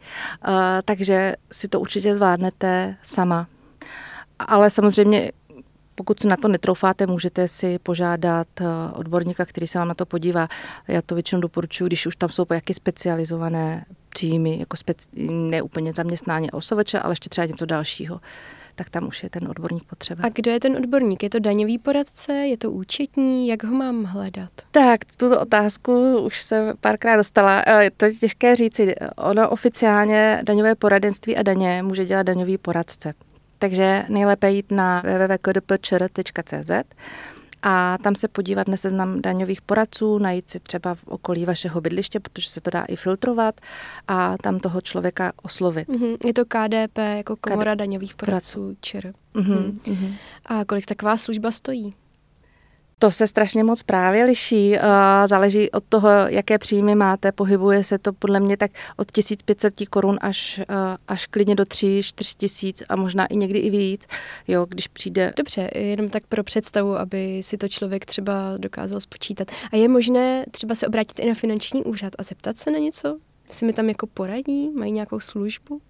uh, 0.48 0.54
takže 0.84 1.34
si 1.52 1.68
to 1.68 1.80
určitě 1.80 2.14
zvládnete 2.14 2.96
sama. 3.02 3.46
Ale 4.38 4.70
samozřejmě 4.70 5.32
pokud 5.94 6.20
se 6.20 6.28
na 6.28 6.36
to 6.36 6.48
netroufáte, 6.48 7.06
můžete 7.06 7.48
si 7.48 7.78
požádat 7.78 8.48
eh, 8.60 8.64
odborníka, 8.92 9.44
který 9.44 9.66
se 9.66 9.78
vám 9.78 9.88
na 9.88 9.94
to 9.94 10.06
podívá. 10.06 10.48
Já 10.88 11.02
to 11.02 11.14
většinou 11.14 11.40
doporučuji, 11.40 11.86
když 11.86 12.06
už 12.06 12.16
tam 12.16 12.28
jsou 12.28 12.46
jaký 12.52 12.74
specializované 12.74 13.84
příjmy, 14.08 14.58
jako 14.58 14.76
speci- 14.76 15.30
ne 15.30 15.62
úplně 15.62 15.92
zaměstnání 15.92 16.50
osoveče, 16.50 16.98
ale 16.98 17.12
ještě 17.12 17.28
třeba 17.28 17.46
něco 17.46 17.66
dalšího 17.66 18.20
tak 18.76 18.90
tam 18.90 19.08
už 19.08 19.22
je 19.22 19.30
ten 19.30 19.48
odborník 19.48 19.84
potřeba. 19.84 20.24
A 20.24 20.28
kdo 20.28 20.50
je 20.50 20.60
ten 20.60 20.76
odborník? 20.76 21.22
Je 21.22 21.30
to 21.30 21.38
daňový 21.38 21.78
poradce? 21.78 22.32
Je 22.32 22.56
to 22.56 22.70
účetní? 22.70 23.48
Jak 23.48 23.64
ho 23.64 23.76
mám 23.76 24.04
hledat? 24.04 24.50
Tak, 24.70 25.04
tuto 25.16 25.40
otázku 25.40 26.18
už 26.18 26.40
se 26.40 26.74
párkrát 26.80 27.16
dostala. 27.16 27.62
Eh, 27.66 27.90
to 27.96 28.04
je 28.04 28.14
těžké 28.14 28.56
říci. 28.56 28.94
Ono 29.16 29.50
oficiálně 29.50 30.40
daňové 30.42 30.74
poradenství 30.74 31.36
a 31.36 31.42
daně 31.42 31.82
může 31.82 32.04
dělat 32.04 32.22
daňový 32.22 32.58
poradce. 32.58 33.14
Takže 33.58 34.04
nejlépe 34.08 34.50
jít 34.50 34.70
na 34.70 35.02
www.kdpčr.cz 35.02 36.70
a 37.68 37.98
tam 38.02 38.14
se 38.14 38.28
podívat 38.28 38.68
na 38.68 38.76
seznam 38.76 39.22
daňových 39.22 39.60
poradců, 39.60 40.18
najít 40.18 40.50
si 40.50 40.60
třeba 40.60 40.94
v 40.94 41.06
okolí 41.06 41.44
vašeho 41.44 41.80
bydliště, 41.80 42.20
protože 42.20 42.48
se 42.48 42.60
to 42.60 42.70
dá 42.70 42.84
i 42.84 42.96
filtrovat 42.96 43.60
a 44.08 44.36
tam 44.38 44.60
toho 44.60 44.80
člověka 44.80 45.32
oslovit. 45.42 45.88
Mm-hmm. 45.88 46.16
Je 46.26 46.34
to 46.34 46.44
KDP, 46.44 46.98
jako 47.16 47.36
komora 47.36 47.74
KD... 47.74 47.78
daňových 47.78 48.14
poradců 48.14 48.76
ČR. 48.80 49.12
Mm-hmm. 49.34 49.78
Mm-hmm. 49.80 50.14
A 50.46 50.64
kolik 50.64 50.86
taková 50.86 51.16
služba 51.16 51.50
stojí? 51.50 51.94
To 53.00 53.10
se 53.10 53.26
strašně 53.26 53.64
moc 53.64 53.82
právě 53.82 54.24
liší. 54.24 54.76
Záleží 55.26 55.70
od 55.70 55.84
toho, 55.88 56.08
jaké 56.08 56.58
příjmy 56.58 56.94
máte. 56.94 57.32
Pohybuje 57.32 57.84
se 57.84 57.98
to 57.98 58.12
podle 58.12 58.40
mě 58.40 58.56
tak 58.56 58.70
od 58.96 59.12
1500 59.12 59.74
korun 59.90 60.18
až, 60.20 60.60
až 61.08 61.26
klidně 61.26 61.54
do 61.54 61.64
3-4 61.64 62.36
tisíc 62.38 62.82
a 62.88 62.96
možná 62.96 63.26
i 63.26 63.36
někdy 63.36 63.58
i 63.58 63.70
víc, 63.70 64.06
jo, 64.48 64.66
když 64.68 64.88
přijde. 64.88 65.32
Dobře, 65.36 65.70
jenom 65.74 66.08
tak 66.08 66.26
pro 66.26 66.44
představu, 66.44 66.96
aby 66.96 67.42
si 67.42 67.58
to 67.58 67.68
člověk 67.68 68.06
třeba 68.06 68.54
dokázal 68.58 69.00
spočítat. 69.00 69.48
A 69.72 69.76
je 69.76 69.88
možné 69.88 70.44
třeba 70.50 70.74
se 70.74 70.86
obrátit 70.86 71.18
i 71.18 71.28
na 71.28 71.34
finanční 71.34 71.82
úřad 71.82 72.12
a 72.18 72.22
zeptat 72.22 72.58
se 72.58 72.70
na 72.70 72.78
něco? 72.78 73.18
Si 73.50 73.66
mi 73.66 73.72
tam 73.72 73.88
jako 73.88 74.06
poradí? 74.06 74.70
Mají 74.70 74.92
nějakou 74.92 75.20
službu? 75.20 75.80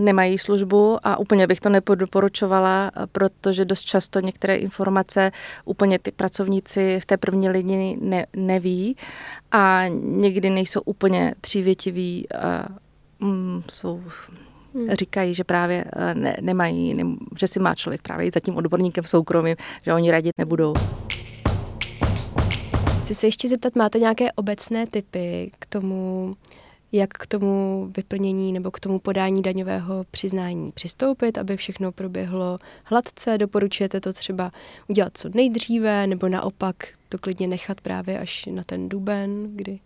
nemají 0.00 0.38
službu 0.38 0.98
a 1.02 1.16
úplně 1.16 1.46
bych 1.46 1.60
to 1.60 1.68
nepodoporučovala, 1.68 2.90
protože 3.12 3.64
dost 3.64 3.82
často 3.82 4.20
některé 4.20 4.56
informace 4.56 5.32
úplně 5.64 5.98
ty 5.98 6.10
pracovníci 6.12 7.00
v 7.00 7.06
té 7.06 7.16
první 7.16 7.48
linii 7.48 7.98
ne, 8.00 8.26
neví 8.36 8.96
a 9.52 9.84
někdy 10.00 10.50
nejsou 10.50 10.80
úplně 10.80 11.34
přívětiví 11.40 12.32
a 12.32 12.68
mm, 13.20 13.62
jsou 13.72 14.02
Hmm. 14.74 14.90
Říkají, 14.90 15.34
že 15.34 15.44
právě 15.44 15.84
e, 15.96 16.14
ne, 16.14 16.36
nemají, 16.40 16.94
ne, 16.94 17.04
že 17.38 17.46
si 17.48 17.60
má 17.60 17.74
člověk 17.74 18.02
právě 18.02 18.30
za 18.34 18.40
tím 18.40 18.56
odborníkem 18.56 19.04
v 19.04 19.08
soukromí, 19.08 19.54
že 19.82 19.94
oni 19.94 20.10
radit 20.10 20.32
nebudou. 20.38 20.74
Chci 23.02 23.14
se 23.14 23.26
ještě 23.26 23.48
zeptat, 23.48 23.76
máte 23.76 23.98
nějaké 23.98 24.32
obecné 24.32 24.86
typy 24.86 25.50
k 25.58 25.66
tomu, 25.66 26.34
jak 26.94 27.10
k 27.10 27.26
tomu 27.26 27.88
vyplnění 27.96 28.52
nebo 28.52 28.70
k 28.70 28.80
tomu 28.80 28.98
podání 28.98 29.42
daňového 29.42 30.04
přiznání 30.10 30.72
přistoupit, 30.72 31.38
aby 31.38 31.56
všechno 31.56 31.92
proběhlo 31.92 32.58
hladce. 32.84 33.38
Doporučujete 33.38 34.00
to 34.00 34.12
třeba 34.12 34.52
udělat 34.88 35.12
co 35.16 35.28
nejdříve, 35.34 36.06
nebo 36.06 36.28
naopak 36.28 36.76
to 37.08 37.18
klidně 37.18 37.46
nechat 37.46 37.80
právě 37.80 38.18
až 38.18 38.46
na 38.46 38.62
ten 38.64 38.88
duben, 38.88 39.56
kdy, 39.56 39.80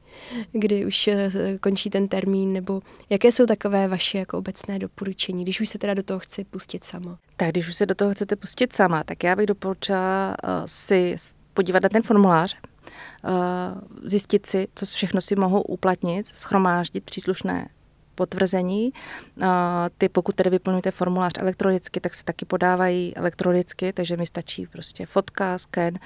kdy 0.53 0.87
už 0.87 1.09
eh, 1.09 1.31
končí 1.61 1.91
ten 1.91 2.09
termín, 2.09 2.53
nebo 2.53 2.81
jaké 3.11 3.33
jsou 3.33 3.47
takové 3.47 3.89
vaše 3.89 4.19
jako 4.19 4.39
obecné 4.39 4.79
doporučení, 4.79 5.43
když 5.43 5.61
už 5.61 5.69
se 5.69 5.79
teda 5.79 5.95
do 5.95 6.03
toho 6.03 6.19
chci 6.19 6.45
pustit 6.45 6.85
sama? 6.85 7.19
Tak 7.37 7.49
když 7.49 7.69
už 7.69 7.75
se 7.75 7.87
do 7.87 7.95
toho 7.95 8.13
chcete 8.13 8.37
pustit 8.37 8.73
sama, 8.73 9.05
tak 9.05 9.25
já 9.25 9.37
bych 9.37 9.47
doporučila 9.47 10.37
uh, 10.45 10.51
si 10.67 11.17
podívat 11.55 11.83
na 11.83 11.89
ten 11.89 12.03
formulář, 12.03 12.57
zjistit 14.05 14.47
si, 14.47 14.69
co 14.75 14.87
všechno 14.87 15.21
si 15.21 15.37
mohou 15.37 15.63
uplatnit, 15.63 16.27
schromáždit 16.27 17.05
příslušné 17.05 17.69
potvrzení. 18.19 18.93
Ty, 19.99 20.09
pokud 20.09 20.35
tedy 20.35 20.51
vyplňujete 20.51 20.91
formulář 20.91 21.33
elektronicky, 21.39 22.01
tak 22.01 22.15
se 22.15 22.25
taky 22.25 22.45
podávají 22.45 23.17
elektronicky, 23.17 23.93
takže 23.93 24.17
mi 24.17 24.27
stačí 24.27 24.67
prostě 24.67 25.07
fotka, 25.07 25.59
sken 25.59 25.99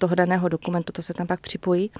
toho 0.00 0.14
daného 0.14 0.48
dokumentu, 0.48 0.92
to 0.92 1.02
se 1.02 1.14
tam 1.14 1.26
pak 1.26 1.40
připojí. 1.40 1.90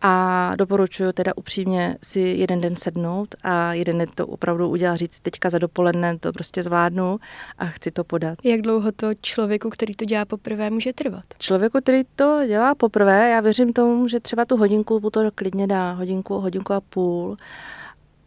A 0.00 0.52
doporučuji 0.56 1.12
teda 1.12 1.32
upřímně 1.36 1.96
si 2.02 2.20
jeden 2.20 2.60
den 2.60 2.76
sednout 2.76 3.34
a 3.42 3.72
jeden 3.72 3.98
den 3.98 4.08
to 4.14 4.26
opravdu 4.26 4.68
udělat, 4.68 4.96
říct 4.96 5.20
teďka 5.20 5.50
za 5.50 5.58
dopoledne 5.58 6.18
to 6.18 6.32
prostě 6.32 6.62
zvládnu 6.62 7.18
a 7.58 7.66
chci 7.66 7.90
to 7.90 8.04
podat. 8.04 8.38
Jak 8.44 8.60
dlouho 8.60 8.92
to 8.92 9.14
člověku, 9.20 9.70
který 9.70 9.94
to 9.94 10.04
dělá 10.04 10.24
poprvé, 10.24 10.70
může 10.70 10.92
trvat? 10.92 11.24
Člověku, 11.38 11.80
který 11.80 12.02
to 12.16 12.40
dělá 12.46 12.74
poprvé, 12.74 13.30
já 13.30 13.40
věřím 13.40 13.72
tomu, 13.72 14.08
že 14.08 14.20
třeba 14.20 14.44
tu 14.44 14.56
hodinku 14.56 15.10
to 15.10 15.30
klidně 15.34 15.66
dá, 15.66 15.92
hodinku, 15.92 16.34
hodinku 16.40 16.72
a 16.72 16.80
půl. 16.80 17.36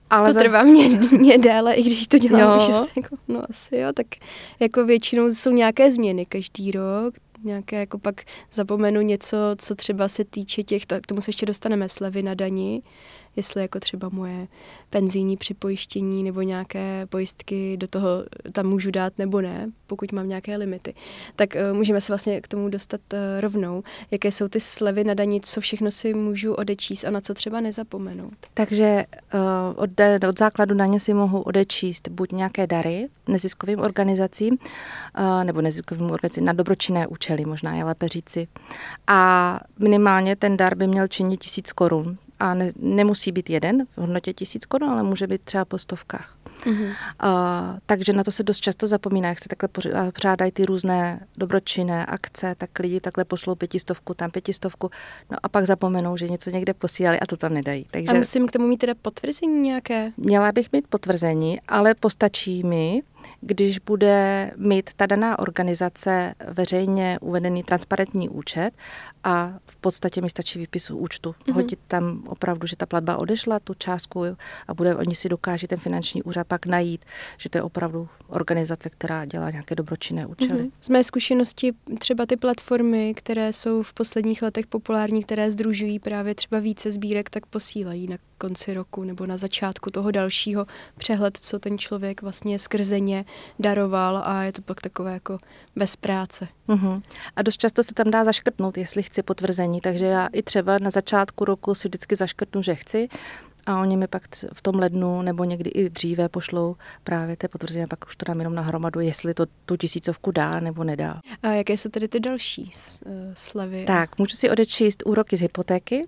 Ale 0.10 0.28
to 0.28 0.34
za... 0.34 0.40
trvá 0.40 0.64
mě, 0.64 1.00
mě 1.12 1.38
déle, 1.38 1.74
i 1.74 1.82
když 1.84 2.08
to 2.08 2.18
dělám 2.18 2.42
jo. 2.42 2.58
už 2.58 2.76
asi, 2.76 2.92
jako, 2.96 3.16
no 3.28 3.42
asi 3.50 3.78
jo, 3.78 3.94
tak 3.94 4.08
jako 4.60 4.86
většinou 4.86 5.32
jsou 5.32 5.52
nějaké 5.52 5.92
změny 5.92 6.26
každý 6.26 6.72
rok, 6.72 7.14
nějaké 7.44 7.80
jako 7.80 8.00
pak 8.00 8.22
zapomenu 8.52 9.02
něco, 9.02 9.38
co 9.58 9.76
třeba 9.76 10.08
se 10.08 10.26
týče 10.26 10.64
těch, 10.64 10.86
tak 10.86 11.08
tomu 11.08 11.22
se 11.22 11.30
ještě 11.30 11.46
dostaneme 11.46 11.90
slevy 11.90 12.24
na 12.24 12.34
dani, 12.34 12.82
jestli 13.40 13.62
jako 13.62 13.80
třeba 13.80 14.10
moje 14.10 14.48
penzijní 14.90 15.38
připojištění 15.38 16.24
nebo 16.24 16.42
nějaké 16.42 17.06
pojistky 17.06 17.78
do 17.78 17.88
toho 17.88 18.10
tam 18.52 18.66
můžu 18.66 18.92
dát 18.92 19.14
nebo 19.18 19.42
ne, 19.42 19.72
pokud 19.88 20.12
mám 20.12 20.30
nějaké 20.30 20.58
limity. 20.58 20.94
Tak 21.36 21.50
uh, 21.56 21.78
můžeme 21.78 22.02
se 22.02 22.12
vlastně 22.12 22.42
k 22.42 22.48
tomu 22.48 22.70
dostat 22.70 23.02
uh, 23.14 23.20
rovnou. 23.40 23.84
Jaké 24.12 24.32
jsou 24.32 24.48
ty 24.48 24.60
slevy 24.60 25.04
na 25.04 25.14
daní, 25.14 25.42
co 25.42 25.62
všechno 25.62 25.92
si 25.92 26.14
můžu 26.14 26.54
odečíst 26.54 27.04
a 27.04 27.10
na 27.10 27.22
co 27.22 27.34
třeba 27.34 27.60
nezapomenout. 27.60 28.34
Takže 28.54 29.06
uh, 29.34 29.40
od, 29.76 29.90
od 30.30 30.40
základu 30.40 30.76
daně 30.76 31.00
si 31.00 31.14
mohu 31.14 31.42
odečíst 31.42 32.08
buď 32.08 32.32
nějaké 32.32 32.68
dary 32.68 33.08
neziskovým 33.28 33.80
organizacím 33.80 34.54
uh, 34.54 35.44
nebo 35.44 35.62
neziskovým 35.62 36.12
organizacím 36.12 36.46
na 36.46 36.54
dobročinné 36.54 37.08
účely, 37.08 37.46
možná 37.46 37.76
je 37.76 37.84
lépe 37.84 38.08
říci. 38.08 38.48
A 39.08 39.60
minimálně 39.80 40.36
ten 40.36 40.58
dar 40.58 40.76
by 40.76 40.88
měl 40.88 41.08
činit 41.08 41.40
tisíc 41.40 41.72
korun 41.72 42.18
a 42.40 42.54
ne, 42.54 42.72
nemusí 42.76 43.32
být 43.32 43.50
jeden 43.50 43.86
v 43.86 43.98
hodnotě 43.98 44.34
tisíc 44.34 44.66
korun, 44.66 44.90
ale 44.90 45.04
může 45.04 45.28
být 45.28 45.42
třeba 45.42 45.66
po 45.66 45.78
stovkách. 45.78 46.36
Mm-hmm. 46.60 46.88
Uh, 46.88 47.80
takže 47.86 48.14
na 48.14 48.24
to 48.24 48.32
se 48.32 48.44
dost 48.44 48.60
často 48.60 48.88
zapomíná, 48.88 49.30
jak 49.30 49.40
se 49.40 49.50
takhle 49.50 49.70
pořádají 50.12 50.52
ty 50.52 50.66
různé 50.66 51.28
dobročinné 51.38 52.06
akce, 52.06 52.56
tak 52.58 52.80
lidi 52.80 53.00
takhle 53.00 53.26
pošlou 53.26 53.56
pětistovku, 53.56 54.14
tam 54.14 54.32
pětistovku, 54.32 54.92
no 55.32 55.38
a 55.44 55.50
pak 55.50 55.66
zapomenou, 55.66 56.18
že 56.18 56.30
něco 56.30 56.50
někde 56.50 56.74
posílali 56.74 57.20
a 57.20 57.26
to 57.26 57.38
tam 57.38 57.54
nedají. 57.54 57.86
Takže 57.92 58.12
a 58.12 58.14
musím 58.14 58.48
k 58.48 58.52
tomu 58.52 58.68
mít 58.68 58.78
teda 58.78 58.94
potvrzení 59.02 59.62
nějaké? 59.62 60.12
Měla 60.18 60.52
bych 60.52 60.72
mít 60.72 60.88
potvrzení, 60.88 61.62
ale 61.68 61.94
postačí 61.94 62.64
mi, 62.64 63.02
když 63.42 63.80
bude 63.80 64.52
mít 64.58 64.90
ta 64.94 65.06
daná 65.06 65.40
organizace 65.40 66.34
veřejně 66.48 67.18
uvedený 67.22 67.64
transparentní 67.64 68.30
účet 68.30 68.72
a 69.24 69.54
v 69.66 69.76
podstatě 69.76 70.22
mi 70.22 70.30
stačí 70.30 70.60
výpisu 70.60 70.98
účtu. 70.98 71.32
Mm-hmm. 71.32 71.54
Hodit 71.54 71.80
tam 71.88 72.24
opravdu, 72.28 72.68
že 72.68 72.76
ta 72.76 72.86
platba 72.86 73.18
odešla, 73.18 73.60
tu 73.60 73.74
částku 73.74 74.24
a 74.68 74.74
bude, 74.74 74.96
oni 74.96 75.16
si 75.16 75.30
dokáží 75.30 75.68
ten 75.68 75.80
finanční 75.80 76.24
úřad 76.24 76.48
pak 76.48 76.66
najít, 76.66 77.06
že 77.38 77.50
to 77.50 77.58
je 77.58 77.62
opravdu 77.62 78.10
organizace, 78.28 78.90
která 78.90 79.26
dělá 79.26 79.52
nějaké 79.52 79.76
dobročinné 79.76 80.26
účely. 80.26 80.64
Mm-hmm. 80.64 80.72
Z 80.82 80.90
mé 80.90 81.04
zkušenosti 81.04 81.74
třeba 82.00 82.26
ty 82.26 82.38
platformy, 82.38 83.14
které 83.14 83.54
jsou 83.54 83.84
v 83.84 83.94
posledních 83.94 84.42
letech 84.42 84.68
populární, 84.68 85.24
které 85.24 85.52
združují 85.52 86.00
právě 86.00 86.36
třeba 86.36 86.60
více 86.60 86.92
sbírek, 86.92 87.30
tak 87.30 87.46
posílají 87.46 88.08
na 88.08 88.18
konci 88.40 88.74
roku 88.74 89.04
nebo 89.04 89.26
na 89.26 89.38
začátku 89.38 89.90
toho 89.90 90.12
dalšího 90.12 90.66
přehled, 90.98 91.38
co 91.38 91.60
ten 91.60 91.78
člověk 91.78 92.22
vlastně 92.22 92.60
skrzeně 92.60 93.26
daroval 93.60 94.22
a 94.26 94.44
je 94.44 94.52
to 94.54 94.62
pak 94.62 94.82
takové 94.82 95.14
jako 95.14 95.38
bez 95.76 95.96
práce. 95.96 96.48
Uh-huh. 96.68 97.02
A 97.36 97.42
dost 97.42 97.58
často 97.58 97.84
se 97.84 97.94
tam 97.94 98.12
dá 98.12 98.24
zaškrtnout, 98.24 98.78
jestli 98.78 99.04
chci 99.04 99.24
potvrzení, 99.24 99.82
takže 99.82 100.06
já 100.06 100.28
i 100.28 100.44
třeba 100.44 100.78
na 100.82 100.90
začátku 100.90 101.46
roku 101.46 101.76
si 101.76 101.88
vždycky 101.88 102.16
zaškrtnu, 102.16 102.62
že 102.62 102.76
chci 102.76 103.10
a 103.66 103.82
oni 103.82 103.98
mi 103.98 104.08
pak 104.08 104.24
v 104.54 104.62
tom 104.62 104.76
lednu 104.76 105.22
nebo 105.22 105.44
někdy 105.44 105.70
i 105.70 105.90
dříve 105.90 106.30
pošlou 106.30 106.76
právě 107.04 107.38
ty 107.38 107.48
potvrzení, 107.48 107.86
pak 107.88 108.06
už 108.06 108.16
to 108.16 108.26
dám 108.26 108.40
jenom 108.40 108.56
na 108.56 108.62
hromadu, 108.62 109.00
jestli 109.00 109.34
to 109.34 109.46
tu 109.66 109.78
tisícovku 109.78 110.32
dá 110.32 110.60
nebo 110.60 110.84
nedá. 110.84 111.22
A 111.44 111.48
jaké 111.48 111.74
jsou 111.74 111.90
tedy 111.90 112.08
ty 112.08 112.20
další 112.20 112.72
eh, 113.06 113.10
slevy? 113.34 113.86
Tak, 113.86 114.18
můžu 114.18 114.36
si 114.36 114.50
odečíst 114.50 115.04
úroky 115.06 115.38
z 115.38 115.42
hypotéky, 115.42 116.08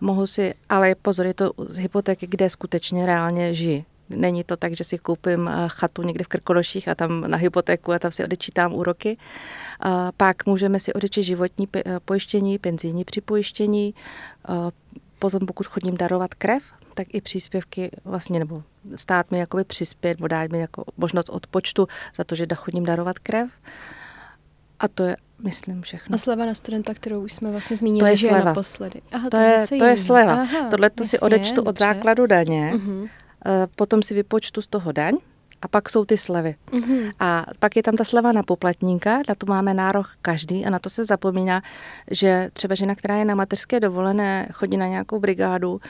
mohu 0.00 0.26
si, 0.26 0.54
ale 0.68 0.94
pozor, 0.94 1.26
je 1.26 1.34
to 1.34 1.52
z 1.58 1.78
hypotéky, 1.78 2.26
kde 2.26 2.50
skutečně 2.50 3.06
reálně 3.06 3.54
žiji. 3.54 3.84
Není 4.10 4.44
to 4.44 4.56
tak, 4.56 4.76
že 4.76 4.84
si 4.84 4.98
koupím 4.98 5.48
eh, 5.48 5.52
chatu 5.68 6.02
někde 6.02 6.24
v 6.24 6.28
Krkonoších 6.28 6.88
a 6.88 6.94
tam 6.94 7.30
na 7.30 7.36
hypotéku 7.36 7.92
a 7.92 7.98
tam 7.98 8.10
si 8.10 8.24
odečítám 8.24 8.74
úroky. 8.74 9.16
Pak 10.16 10.46
můžeme 10.46 10.80
si 10.80 10.92
odečíst 10.92 11.26
životní 11.26 11.68
pojištění, 12.04 12.58
penzijní 12.58 13.04
připojištění, 13.04 13.94
potom 15.18 15.46
pokud 15.46 15.66
chodím 15.66 15.96
darovat 15.96 16.34
krev, 16.34 16.62
tak 16.94 17.06
i 17.14 17.20
příspěvky 17.20 17.90
vlastně, 18.04 18.38
nebo 18.38 18.62
stát 18.96 19.30
mi 19.30 19.38
jakoby 19.38 19.64
přispět, 19.64 20.18
nebo 20.18 20.28
dát 20.28 20.50
mi 20.50 20.60
jako 20.60 20.84
možnost 20.96 21.28
odpočtu 21.28 21.88
za 22.14 22.24
to, 22.24 22.34
že 22.34 22.46
chodím 22.54 22.84
darovat 22.84 23.18
krev. 23.18 23.50
A 24.80 24.88
to 24.88 25.02
je, 25.02 25.16
myslím, 25.44 25.82
všechno. 25.82 26.14
A 26.14 26.18
sleva 26.18 26.46
na 26.46 26.54
studenta, 26.54 26.94
kterou 26.94 27.20
už 27.20 27.32
jsme 27.32 27.50
vlastně 27.50 27.76
zmínili, 27.76 28.00
to 28.00 28.06
je 28.06 28.16
že 28.16 28.26
sleva. 28.26 28.38
je 28.38 28.44
naposledy. 28.44 29.00
Aha, 29.12 29.30
to, 29.30 29.36
to, 29.36 29.42
je, 29.42 29.78
to 29.78 29.84
je 29.84 29.96
sleva. 29.96 30.32
Aha, 30.32 30.68
Tohle 30.70 30.90
to 30.90 31.04
si 31.04 31.18
odečtu 31.18 31.54
dobře. 31.54 31.68
od 31.68 31.78
základu 31.78 32.26
daně, 32.26 32.72
uh-huh. 32.74 33.08
potom 33.76 34.02
si 34.02 34.14
vypočtu 34.14 34.62
z 34.62 34.66
toho 34.66 34.92
daň 34.92 35.14
a 35.62 35.68
pak 35.68 35.88
jsou 35.88 36.04
ty 36.04 36.16
slevy. 36.16 36.54
Mm-hmm. 36.72 37.12
A 37.20 37.46
pak 37.58 37.76
je 37.76 37.82
tam 37.82 37.96
ta 37.96 38.04
sleva 38.04 38.32
na 38.32 38.42
poplatníka, 38.42 39.16
na 39.28 39.34
to 39.34 39.46
máme 39.46 39.74
nárok 39.74 40.06
každý 40.22 40.66
a 40.66 40.70
na 40.70 40.78
to 40.78 40.90
se 40.90 41.04
zapomíná, 41.04 41.62
že 42.10 42.50
třeba 42.52 42.74
žena, 42.74 42.94
která 42.94 43.16
je 43.16 43.24
na 43.24 43.34
mateřské 43.34 43.80
dovolené, 43.80 44.48
chodí 44.52 44.76
na 44.76 44.86
nějakou 44.86 45.20
brigádu 45.20 45.80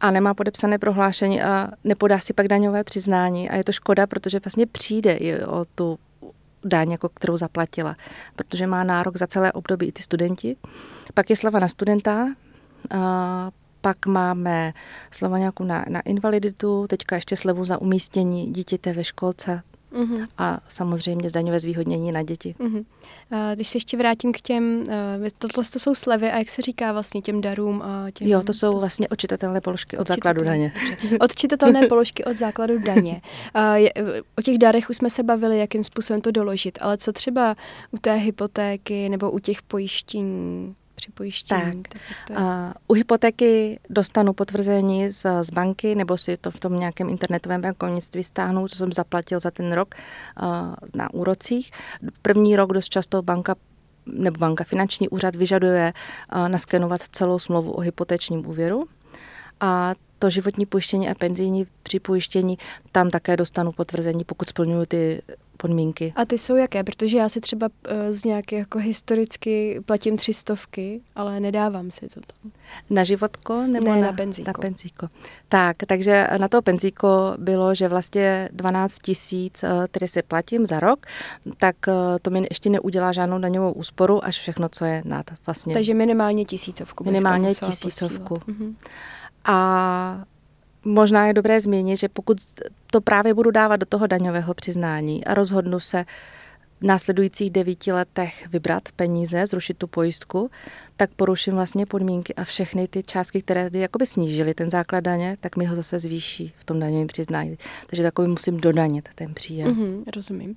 a 0.00 0.10
nemá 0.10 0.34
podepsané 0.34 0.78
prohlášení 0.78 1.42
a 1.42 1.68
nepodá 1.84 2.18
si 2.18 2.32
pak 2.32 2.48
daňové 2.48 2.84
přiznání 2.84 3.50
a 3.50 3.56
je 3.56 3.64
to 3.64 3.72
škoda, 3.72 4.06
protože 4.06 4.40
vlastně 4.44 4.66
přijde 4.66 5.12
i 5.14 5.44
o 5.44 5.64
tu 5.74 5.98
daň, 6.64 6.90
jako 6.90 7.08
kterou 7.08 7.36
zaplatila, 7.36 7.96
protože 8.36 8.66
má 8.66 8.84
nárok 8.84 9.16
za 9.16 9.26
celé 9.26 9.52
období 9.52 9.86
i 9.86 9.92
ty 9.92 10.02
studenti. 10.02 10.56
Pak 11.14 11.30
je 11.30 11.36
sleva 11.36 11.58
na 11.58 11.68
studenta, 11.68 12.28
a 12.90 13.50
pak 13.80 14.06
máme 14.06 14.72
slevu 15.10 15.36
nějakou 15.36 15.64
na, 15.64 15.84
na 15.88 16.00
invaliditu, 16.00 16.86
teďka 16.86 17.16
ještě 17.16 17.36
slevu 17.36 17.64
za 17.64 17.78
umístění 17.78 18.52
dítěte 18.52 18.92
ve 18.92 19.04
školce, 19.04 19.62
Uh-huh. 19.92 20.28
A 20.38 20.60
samozřejmě 20.68 21.30
zdaňové 21.30 21.60
zvýhodnění 21.60 22.12
na 22.12 22.22
děti. 22.22 22.54
Uh-huh. 22.58 22.84
A 23.30 23.54
když 23.54 23.68
se 23.68 23.76
ještě 23.76 23.96
vrátím 23.96 24.32
k 24.32 24.40
těm, 24.40 24.84
uh, 24.86 25.28
tohle 25.38 25.64
to 25.72 25.78
jsou 25.78 25.94
slevy 25.94 26.30
a 26.30 26.38
jak 26.38 26.50
se 26.50 26.62
říká 26.62 26.92
vlastně 26.92 27.22
těm 27.22 27.40
darům 27.40 27.82
a 27.82 28.10
těm... 28.10 28.28
Jo, 28.28 28.42
to 28.42 28.52
jsou 28.52 28.72
to 28.72 28.78
vlastně 28.78 29.08
odčitatelné 29.08 29.60
položky 29.60 29.96
od 29.96 30.08
základu 30.08 30.44
daně. 30.44 30.72
Odčitatelné 31.20 31.86
položky 31.86 32.24
od 32.24 32.36
základu 32.36 32.78
daně. 32.78 33.22
Uh, 33.56 33.74
je, 33.74 33.92
o 34.38 34.42
těch 34.42 34.58
darech 34.58 34.90
už 34.90 34.96
jsme 34.96 35.10
se 35.10 35.22
bavili, 35.22 35.58
jakým 35.58 35.84
způsobem 35.84 36.20
to 36.20 36.30
doložit, 36.30 36.78
ale 36.80 36.98
co 36.98 37.12
třeba 37.12 37.56
u 37.90 37.98
té 37.98 38.14
hypotéky 38.14 39.08
nebo 39.08 39.30
u 39.30 39.38
těch 39.38 39.62
pojištění? 39.62 40.74
Při 41.00 41.12
pojištění. 41.12 41.82
Tak. 41.82 42.00
tak 42.28 42.38
uh, 42.38 42.44
u 42.88 42.92
hypotéky 42.92 43.80
dostanu 43.90 44.32
potvrzení 44.32 45.08
z, 45.08 45.26
z 45.42 45.50
banky 45.50 45.94
nebo 45.94 46.18
si 46.18 46.36
to 46.36 46.50
v 46.50 46.60
tom 46.60 46.78
nějakém 46.78 47.08
internetovém 47.08 47.60
bankovnictví 47.60 48.24
stáhnu, 48.24 48.68
co 48.68 48.76
jsem 48.76 48.92
zaplatil 48.92 49.40
za 49.40 49.50
ten 49.50 49.72
rok 49.72 49.94
uh, 50.42 50.48
na 50.94 51.14
úrocích. 51.14 51.70
První 52.22 52.56
rok 52.56 52.72
dost 52.72 52.88
často 52.88 53.22
banka 53.22 53.54
nebo 54.06 54.38
banka 54.38 54.64
finanční 54.64 55.08
úřad 55.08 55.36
vyžaduje 55.36 55.92
uh, 55.92 56.48
naskenovat 56.48 57.00
celou 57.00 57.38
smlouvu 57.38 57.72
o 57.72 57.80
hypotečním 57.80 58.46
úvěru. 58.46 58.84
A 59.60 59.94
to 60.18 60.30
životní 60.30 60.66
pojištění 60.66 61.08
a 61.08 61.14
penzijní 61.14 61.66
připojištění, 61.82 62.58
tam 62.92 63.10
také 63.10 63.36
dostanu 63.36 63.72
potvrzení, 63.72 64.24
pokud 64.24 64.48
splňuju 64.48 64.86
ty 64.86 65.22
podmínky. 65.60 66.12
A 66.16 66.24
ty 66.24 66.38
jsou 66.38 66.56
jaké? 66.56 66.84
Protože 66.84 67.18
já 67.18 67.28
si 67.28 67.40
třeba 67.40 67.68
eh, 67.84 68.12
z 68.12 68.24
nějaké 68.24 68.58
jako 68.58 68.78
historicky 68.78 69.80
platím 69.86 70.16
tři 70.16 70.34
stovky, 70.34 71.00
ale 71.16 71.40
nedávám 71.40 71.90
si 71.90 72.08
to 72.08 72.20
tam. 72.20 72.52
Na 72.90 73.04
životko 73.04 73.66
nebo 73.66 73.94
ne, 73.94 74.00
na, 74.00 74.06
na 74.06 74.12
penzíko? 74.12 74.48
Na 74.48 74.52
penzíko. 74.52 75.08
Tak, 75.48 75.76
takže 75.86 76.26
na 76.38 76.48
to 76.48 76.62
penzíko 76.62 77.34
bylo, 77.38 77.74
že 77.74 77.88
vlastně 77.88 78.48
12 78.52 78.98
tisíc, 78.98 79.64
eh, 79.64 79.68
které 79.90 80.08
si 80.08 80.22
platím 80.22 80.66
za 80.66 80.80
rok, 80.80 81.06
tak 81.58 81.76
eh, 81.88 81.92
to 82.22 82.30
mi 82.30 82.46
ještě 82.50 82.70
neudělá 82.70 83.12
žádnou 83.12 83.38
daňovou 83.38 83.72
úsporu, 83.72 84.24
až 84.24 84.38
všechno, 84.38 84.68
co 84.68 84.84
je 84.84 85.02
nad 85.04 85.26
vlastně. 85.46 85.74
Takže 85.74 85.94
minimálně 85.94 86.44
tisícovku. 86.44 87.04
Minimálně 87.04 87.54
tisícovku. 87.54 88.36
Mhm. 88.46 88.76
A 89.44 90.24
možná 90.84 91.26
je 91.26 91.34
dobré 91.34 91.60
zmínit, 91.60 91.96
že 91.96 92.08
pokud 92.08 92.38
to 92.90 93.00
právě 93.00 93.34
budu 93.34 93.50
dávat 93.50 93.76
do 93.76 93.86
toho 93.86 94.06
daňového 94.06 94.54
přiznání 94.54 95.24
a 95.24 95.34
rozhodnu 95.34 95.80
se 95.80 96.04
v 96.80 96.84
následujících 96.84 97.50
devíti 97.50 97.92
letech 97.92 98.46
vybrat 98.46 98.82
peníze, 98.96 99.46
zrušit 99.46 99.78
tu 99.78 99.86
pojistku, 99.86 100.50
tak 101.00 101.10
poruším 101.16 101.54
vlastně 101.54 101.86
podmínky 101.86 102.34
a 102.34 102.44
všechny 102.44 102.88
ty 102.88 103.02
částky, 103.02 103.42
které 103.42 103.70
by 103.70 103.78
jakoby 103.78 104.06
snížily 104.06 104.54
ten 104.54 104.70
základ 104.70 105.00
daně, 105.00 105.36
tak 105.40 105.56
mi 105.56 105.64
ho 105.64 105.76
zase 105.76 105.98
zvýší 105.98 106.52
v 106.56 106.64
tom 106.64 106.80
daňovém 106.80 107.06
přiznání. 107.06 107.58
Takže 107.86 108.02
takový 108.02 108.28
musím 108.28 108.60
dodanit 108.60 109.08
ten 109.14 109.34
příjem. 109.34 109.68
Mm-hmm, 109.68 110.02
rozumím. 110.16 110.56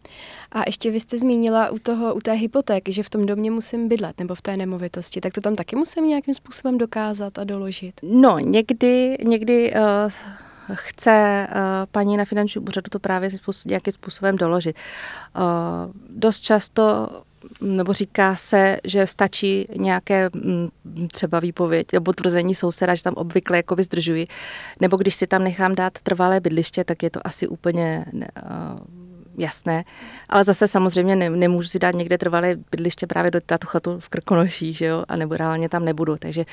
A 0.51 0.63
ještě 0.67 0.91
vy 0.91 0.99
jste 0.99 1.17
zmínila 1.17 1.69
u, 1.69 1.79
toho, 1.79 2.15
u 2.15 2.19
té 2.19 2.31
hypotéky, 2.31 2.91
že 2.91 3.03
v 3.03 3.09
tom 3.09 3.25
domě 3.25 3.51
musím 3.51 3.87
bydlet 3.87 4.19
nebo 4.19 4.35
v 4.35 4.41
té 4.41 4.57
nemovitosti, 4.57 5.21
tak 5.21 5.33
to 5.33 5.41
tam 5.41 5.55
taky 5.55 5.75
musím 5.75 6.07
nějakým 6.07 6.33
způsobem 6.33 6.77
dokázat 6.77 7.39
a 7.39 7.43
doložit? 7.43 7.93
No, 8.03 8.39
někdy, 8.39 9.17
někdy 9.23 9.73
uh, 9.73 10.11
chce 10.73 11.47
uh, 11.49 11.55
paní 11.91 12.17
na 12.17 12.25
finančním 12.25 12.63
úřadu 12.63 12.89
to 12.89 12.99
právě 12.99 13.29
nějakým 13.65 13.93
způsobem 13.93 14.35
doložit. 14.35 14.75
Uh, 15.35 15.93
dost 16.09 16.39
často 16.39 17.09
nebo 17.61 17.93
říká 17.93 18.35
se, 18.35 18.77
že 18.83 19.07
stačí 19.07 19.67
nějaké 19.75 20.29
mm, 20.33 20.69
třeba 21.11 21.39
výpověď 21.39 21.87
nebo 21.93 22.13
tvrzení 22.13 22.55
souseda, 22.55 22.95
že 22.95 23.03
tam 23.03 23.13
obvykle 23.13 23.57
jako 23.57 23.75
zdržují. 23.79 24.27
Nebo 24.81 24.97
když 24.97 25.15
si 25.15 25.27
tam 25.27 25.43
nechám 25.43 25.75
dát 25.75 25.93
trvalé 26.03 26.39
bydliště, 26.39 26.83
tak 26.83 27.03
je 27.03 27.09
to 27.09 27.27
asi 27.27 27.47
úplně 27.47 28.05
uh, 28.13 28.21
jasné. 29.37 29.83
Ale 30.29 30.43
zase 30.43 30.67
samozřejmě 30.67 31.15
ne, 31.15 31.29
nemůžu 31.29 31.67
si 31.67 31.79
dát 31.79 31.95
někde 31.95 32.17
trvalé 32.17 32.55
bydliště 32.71 33.07
právě 33.07 33.31
do 33.31 33.41
tátu 33.41 33.67
chatu 33.67 33.99
v 33.99 34.09
Krkonoších, 34.09 34.77
že 34.77 34.85
jo, 34.85 35.03
a 35.07 35.15
nebo 35.15 35.37
reálně 35.37 35.69
tam 35.69 35.85
nebudu. 35.85 36.15
Takže 36.17 36.45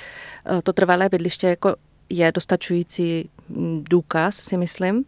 uh, 0.53 0.61
to 0.61 0.72
trvalé 0.72 1.09
bydliště 1.09 1.46
jako 1.46 1.76
je 2.11 2.33
dostačující 2.33 3.31
mm, 3.48 3.85
důkaz, 3.90 4.37
si 4.37 4.57
myslím. 4.57 5.05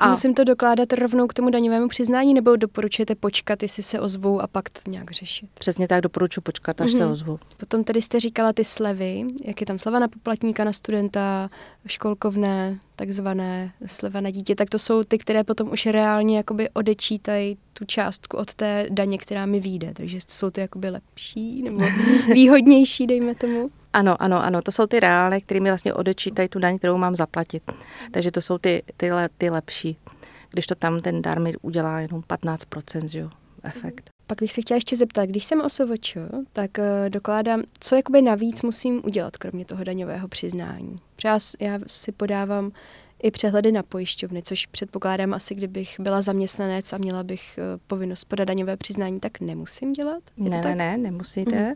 A 0.00 0.10
musím 0.10 0.34
to 0.34 0.44
dokládat 0.44 0.92
rovnou 0.92 1.26
k 1.26 1.34
tomu 1.34 1.50
daňovému 1.50 1.88
přiznání, 1.88 2.34
nebo 2.34 2.56
doporučujete 2.56 3.14
počkat, 3.14 3.62
jestli 3.62 3.82
se 3.82 4.00
ozvou 4.00 4.40
a 4.40 4.46
pak 4.46 4.70
to 4.70 4.90
nějak 4.90 5.10
řešit? 5.10 5.48
Přesně 5.54 5.88
tak, 5.88 6.00
doporučuji 6.00 6.40
počkat, 6.40 6.80
až 6.80 6.90
mm-hmm. 6.90 6.96
se 6.96 7.02
mhm. 7.02 7.12
ozvou. 7.12 7.38
Potom 7.56 7.84
tedy 7.84 8.02
jste 8.02 8.20
říkala 8.20 8.52
ty 8.52 8.64
slevy, 8.64 9.24
jak 9.44 9.60
je 9.60 9.66
tam 9.66 9.78
sleva 9.78 9.98
na 9.98 10.08
poplatníka, 10.08 10.64
na 10.64 10.72
studenta, 10.72 11.50
školkovné, 11.86 12.78
takzvané 12.96 13.72
sleva 13.86 14.20
na 14.20 14.30
dítě, 14.30 14.54
tak 14.54 14.70
to 14.70 14.78
jsou 14.78 15.02
ty, 15.02 15.18
které 15.18 15.44
potom 15.44 15.70
už 15.72 15.86
reálně 15.86 16.36
jakoby 16.36 16.70
odečítají 16.70 17.58
tu 17.72 17.84
částku 17.84 18.36
od 18.36 18.54
té 18.54 18.86
daně, 18.90 19.18
která 19.18 19.46
mi 19.46 19.60
vyjde. 19.60 19.92
Takže 19.96 20.18
jsou 20.28 20.50
ty 20.50 20.60
jakoby 20.60 20.90
lepší 20.90 21.62
nebo 21.62 21.84
výhodnější, 22.34 23.06
dejme 23.06 23.34
tomu. 23.34 23.70
Ano, 23.92 24.22
ano, 24.22 24.44
ano, 24.44 24.62
to 24.62 24.72
jsou 24.72 24.86
ty 24.86 25.00
reálné, 25.00 25.40
které 25.40 25.60
mi 25.60 25.70
vlastně 25.70 25.94
odečítají 25.94 26.48
tu 26.48 26.58
daň, 26.58 26.78
kterou 26.78 26.96
mám 26.96 27.16
zaplatit. 27.16 27.72
Takže 28.10 28.30
to 28.30 28.40
jsou 28.40 28.58
ty, 28.58 28.82
ty, 28.96 29.10
ty 29.38 29.50
lepší. 29.50 29.96
Když 30.50 30.66
to 30.66 30.74
tam 30.74 31.00
ten 31.00 31.22
dar 31.22 31.40
mi 31.40 31.56
udělá 31.62 32.00
jenom 32.00 32.20
15%, 32.20 33.06
že 33.06 33.18
jo, 33.18 33.30
efekt. 33.62 34.10
Pak 34.26 34.40
bych 34.40 34.52
se 34.52 34.60
chtěla 34.60 34.76
ještě 34.76 34.96
zeptat, 34.96 35.24
když 35.24 35.44
jsem 35.44 35.60
osovoč, 35.60 36.16
tak 36.52 36.70
uh, 36.78 36.84
dokládám, 37.08 37.62
co 37.80 37.96
jakoby 37.96 38.22
navíc 38.22 38.62
musím 38.62 39.00
udělat, 39.04 39.36
kromě 39.36 39.64
toho 39.64 39.84
daňového 39.84 40.28
přiznání. 40.28 41.00
Protože 41.16 41.28
já, 41.60 41.78
si 41.86 42.12
podávám 42.12 42.72
i 43.22 43.30
přehledy 43.30 43.72
na 43.72 43.82
pojišťovny, 43.82 44.42
což 44.42 44.66
předpokládám 44.66 45.34
asi, 45.34 45.54
kdybych 45.54 46.00
byla 46.00 46.20
zaměstnanec 46.20 46.92
a 46.92 46.98
měla 46.98 47.22
bych 47.22 47.58
uh, 47.58 47.80
povinnost 47.86 48.24
podat 48.24 48.44
daňové 48.44 48.76
přiznání, 48.76 49.20
tak 49.20 49.40
nemusím 49.40 49.92
dělat? 49.92 50.22
Je 50.36 50.50
ne, 50.50 50.60
ne, 50.60 50.74
ne, 50.74 50.98
nemusíte. 50.98 51.68
Mm 51.68 51.74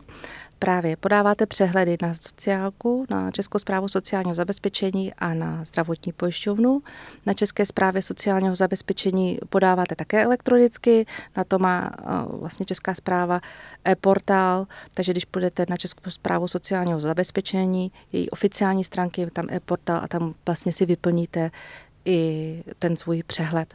právě 0.59 0.95
podáváte 0.95 1.45
přehledy 1.45 1.97
na 2.01 2.13
sociálku, 2.13 3.05
na 3.09 3.31
Českou 3.31 3.59
zprávu 3.59 3.87
sociálního 3.87 4.35
zabezpečení 4.35 5.13
a 5.13 5.33
na 5.33 5.63
zdravotní 5.65 6.13
pojišťovnu. 6.13 6.81
Na 7.25 7.33
České 7.33 7.65
zprávě 7.65 8.01
sociálního 8.01 8.55
zabezpečení 8.55 9.39
podáváte 9.49 9.95
také 9.95 10.23
elektronicky, 10.23 11.05
na 11.37 11.43
to 11.43 11.59
má 11.59 11.91
vlastně 12.27 12.65
Česká 12.65 12.93
zpráva 12.93 13.41
e-portál, 13.87 14.67
takže 14.93 15.11
když 15.11 15.25
půjdete 15.25 15.65
na 15.69 15.77
Českou 15.77 16.09
zprávu 16.09 16.47
sociálního 16.47 16.99
zabezpečení, 16.99 17.91
její 18.11 18.29
oficiální 18.29 18.83
stránky, 18.83 19.27
tam 19.33 19.45
e-portál 19.51 19.99
a 20.03 20.07
tam 20.07 20.33
vlastně 20.45 20.73
si 20.73 20.85
vyplníte 20.85 21.51
i 22.05 22.63
ten 22.79 22.97
svůj 22.97 23.23
přehled. 23.23 23.73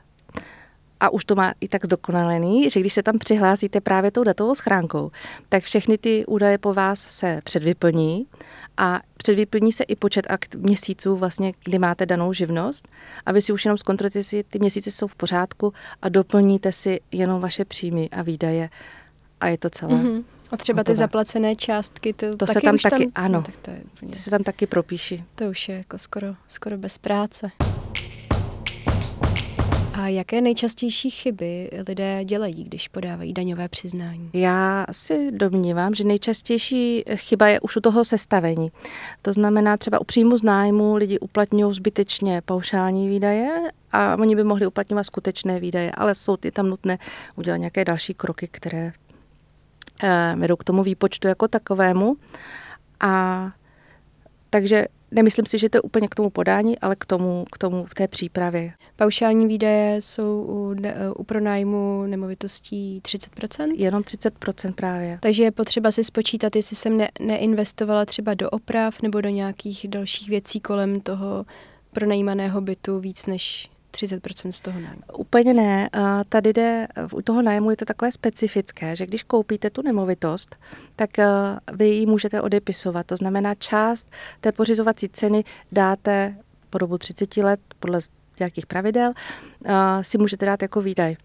A 1.01 1.11
už 1.11 1.25
to 1.25 1.35
má 1.35 1.55
i 1.61 1.69
tak 1.69 1.85
zdokonalený, 1.85 2.71
že 2.71 2.81
když 2.81 2.93
se 2.93 3.03
tam 3.03 3.19
přihlásíte 3.19 3.81
právě 3.81 4.11
tou 4.11 4.25
datovou 4.25 4.55
schránkou, 4.55 5.11
tak 5.49 5.65
všechny 5.65 5.99
ty 5.99 6.27
údaje 6.27 6.59
po 6.59 6.75
vás 6.75 7.01
se 7.01 7.41
předvyplní 7.45 8.27
a 8.77 9.01
předvyplní 9.17 9.73
se 9.73 9.85
i 9.85 9.97
počet 9.97 10.27
akt 10.29 10.55
měsíců, 10.55 11.17
vlastně, 11.17 11.53
kdy 11.65 11.79
máte 11.79 12.07
danou 12.07 12.33
živnost 12.33 12.89
a 13.27 13.33
vy 13.33 13.43
si 13.43 13.53
už 13.53 13.65
jenom 13.65 13.79
zkontrolujete, 13.79 14.19
jestli 14.19 14.45
ty 14.45 14.59
měsíce 14.59 14.91
jsou 14.91 15.07
v 15.07 15.15
pořádku 15.15 15.73
a 16.03 16.09
doplníte 16.09 16.73
si 16.73 17.01
jenom 17.13 17.41
vaše 17.41 17.65
příjmy 17.65 18.09
a 18.13 18.23
výdaje 18.23 18.71
a 19.41 19.49
je 19.49 19.59
to 19.59 19.71
celé. 19.71 19.95
Mm-hmm. 19.95 20.25
A 20.51 20.57
třeba 20.57 20.85
ty 20.85 20.95
zaplacené 20.95 21.57
částky, 21.57 22.13
to, 22.13 22.31
to 22.31 22.47
taky 22.47 22.53
se 22.53 22.61
tam 22.61 22.79
taky, 22.79 23.07
tam, 23.07 23.25
ano, 23.25 23.33
no, 23.39 23.43
tak 23.43 23.57
to, 23.57 23.71
je, 23.71 23.83
to 24.11 24.19
se 24.19 24.31
tam 24.31 24.43
taky 24.43 24.67
propíši. 24.67 25.25
To 25.35 25.45
už 25.45 25.69
je 25.69 25.77
jako 25.77 25.99
skoro, 25.99 26.35
skoro 26.49 26.79
bez 26.79 26.99
práce. 26.99 27.51
A 30.01 30.09
jaké 30.09 30.41
nejčastější 30.41 31.11
chyby 31.11 31.71
lidé 31.89 32.25
dělají, 32.25 32.65
když 32.65 32.89
podávají 32.89 33.33
daňové 33.33 33.69
přiznání? 33.69 34.31
Já 34.33 34.87
si 34.93 35.31
domnívám, 35.31 35.95
že 35.95 36.05
nejčastější 36.05 37.05
chyba 37.15 37.49
je 37.49 37.61
už 37.61 37.77
u 37.77 37.81
toho 37.81 38.05
sestavení. 38.05 38.73
To 39.23 39.33
znamená, 39.33 39.77
třeba 39.77 40.01
u 40.01 40.05
příjmu 40.05 40.37
z 40.37 40.43
nájmu 40.43 40.95
lidi 40.95 41.19
uplatňují 41.19 41.75
zbytečně 41.75 42.43
paušální 42.45 43.09
výdaje 43.09 43.49
a 43.93 44.17
oni 44.17 44.37
by 44.37 44.45
mohli 44.45 44.67
uplatňovat 44.67 45.05
skutečné 45.05 45.61
výdaje, 45.61 45.91
ale 45.91 46.15
jsou 46.15 46.37
ty 46.37 46.51
tam 46.51 46.67
nutné 46.67 46.99
udělat 47.37 47.57
nějaké 47.57 47.85
další 47.85 48.15
kroky, 48.15 48.49
které 48.51 48.93
eh, 50.03 50.35
vedou 50.37 50.57
k 50.57 50.65
tomu 50.65 50.83
výpočtu 50.83 51.29
jako 51.29 51.49
takovému. 51.49 52.17
A 53.01 53.51
takže 54.51 54.87
Nemyslím 55.11 55.47
si, 55.47 55.59
že 55.59 55.69
to 55.69 55.77
je 55.77 55.81
úplně 55.81 56.09
k 56.09 56.15
tomu 56.15 56.31
podání, 56.31 56.79
ale 56.79 56.97
k 56.97 57.05
tomu, 57.05 57.45
k 57.53 57.59
tomu 57.59 57.85
k 57.85 57.95
té 57.95 58.09
přípravě. 58.09 58.73
Paušální 58.97 59.47
výdaje 59.47 60.01
jsou 60.01 60.45
u, 60.49 60.75
u 61.17 61.25
pronájmu 61.25 62.05
nemovitostí 62.07 63.01
30%? 63.05 63.69
Jenom 63.77 64.03
30% 64.03 64.73
právě. 64.73 65.19
Takže 65.23 65.45
je 65.45 65.51
potřeba 65.51 65.91
si 65.91 66.05
spočítat, 66.05 66.57
jestli 66.57 66.77
jsem 66.77 66.97
ne, 66.97 67.09
neinvestovala 67.21 68.05
třeba 68.05 68.35
do 68.35 68.51
oprav 68.51 69.03
nebo 69.03 69.21
do 69.21 69.29
nějakých 69.29 69.87
dalších 69.89 70.29
věcí 70.29 70.61
kolem 70.61 71.01
toho 71.01 71.47
pronajímaného 71.93 72.61
bytu 72.61 72.99
víc 72.99 73.27
než 73.27 73.71
30% 73.91 74.51
z 74.51 74.61
toho 74.61 74.81
nájmu. 74.81 75.03
Úplně 75.17 75.55
ne. 75.55 75.91
Tady 76.29 76.53
jde, 76.53 76.87
u 77.13 77.23
toho 77.23 77.43
nájmu 77.43 77.71
je 77.71 77.77
to 77.77 77.85
takové 77.85 78.13
specifické, 78.13 78.97
že 78.97 79.07
když 79.07 79.23
koupíte 79.23 79.71
tu 79.71 79.83
nemovitost, 79.83 80.57
tak 80.97 81.11
vy 81.73 81.89
ji 81.89 82.07
můžete 82.07 82.41
odepisovat. 82.41 83.07
To 83.07 83.17
znamená, 83.17 83.55
část 83.55 84.07
té 84.41 84.53
pořizovací 84.53 85.09
ceny 85.09 85.45
dáte 85.73 86.37
po 86.71 86.79
dobu 86.79 86.99
30 86.99 87.37
let 87.37 87.61
podle 87.81 87.99
nějakých 88.39 88.67
pravidel, 88.67 89.13
si 90.03 90.19
můžete 90.19 90.47
dát 90.47 90.63
jako 90.63 90.83
výdaj. 90.83 91.17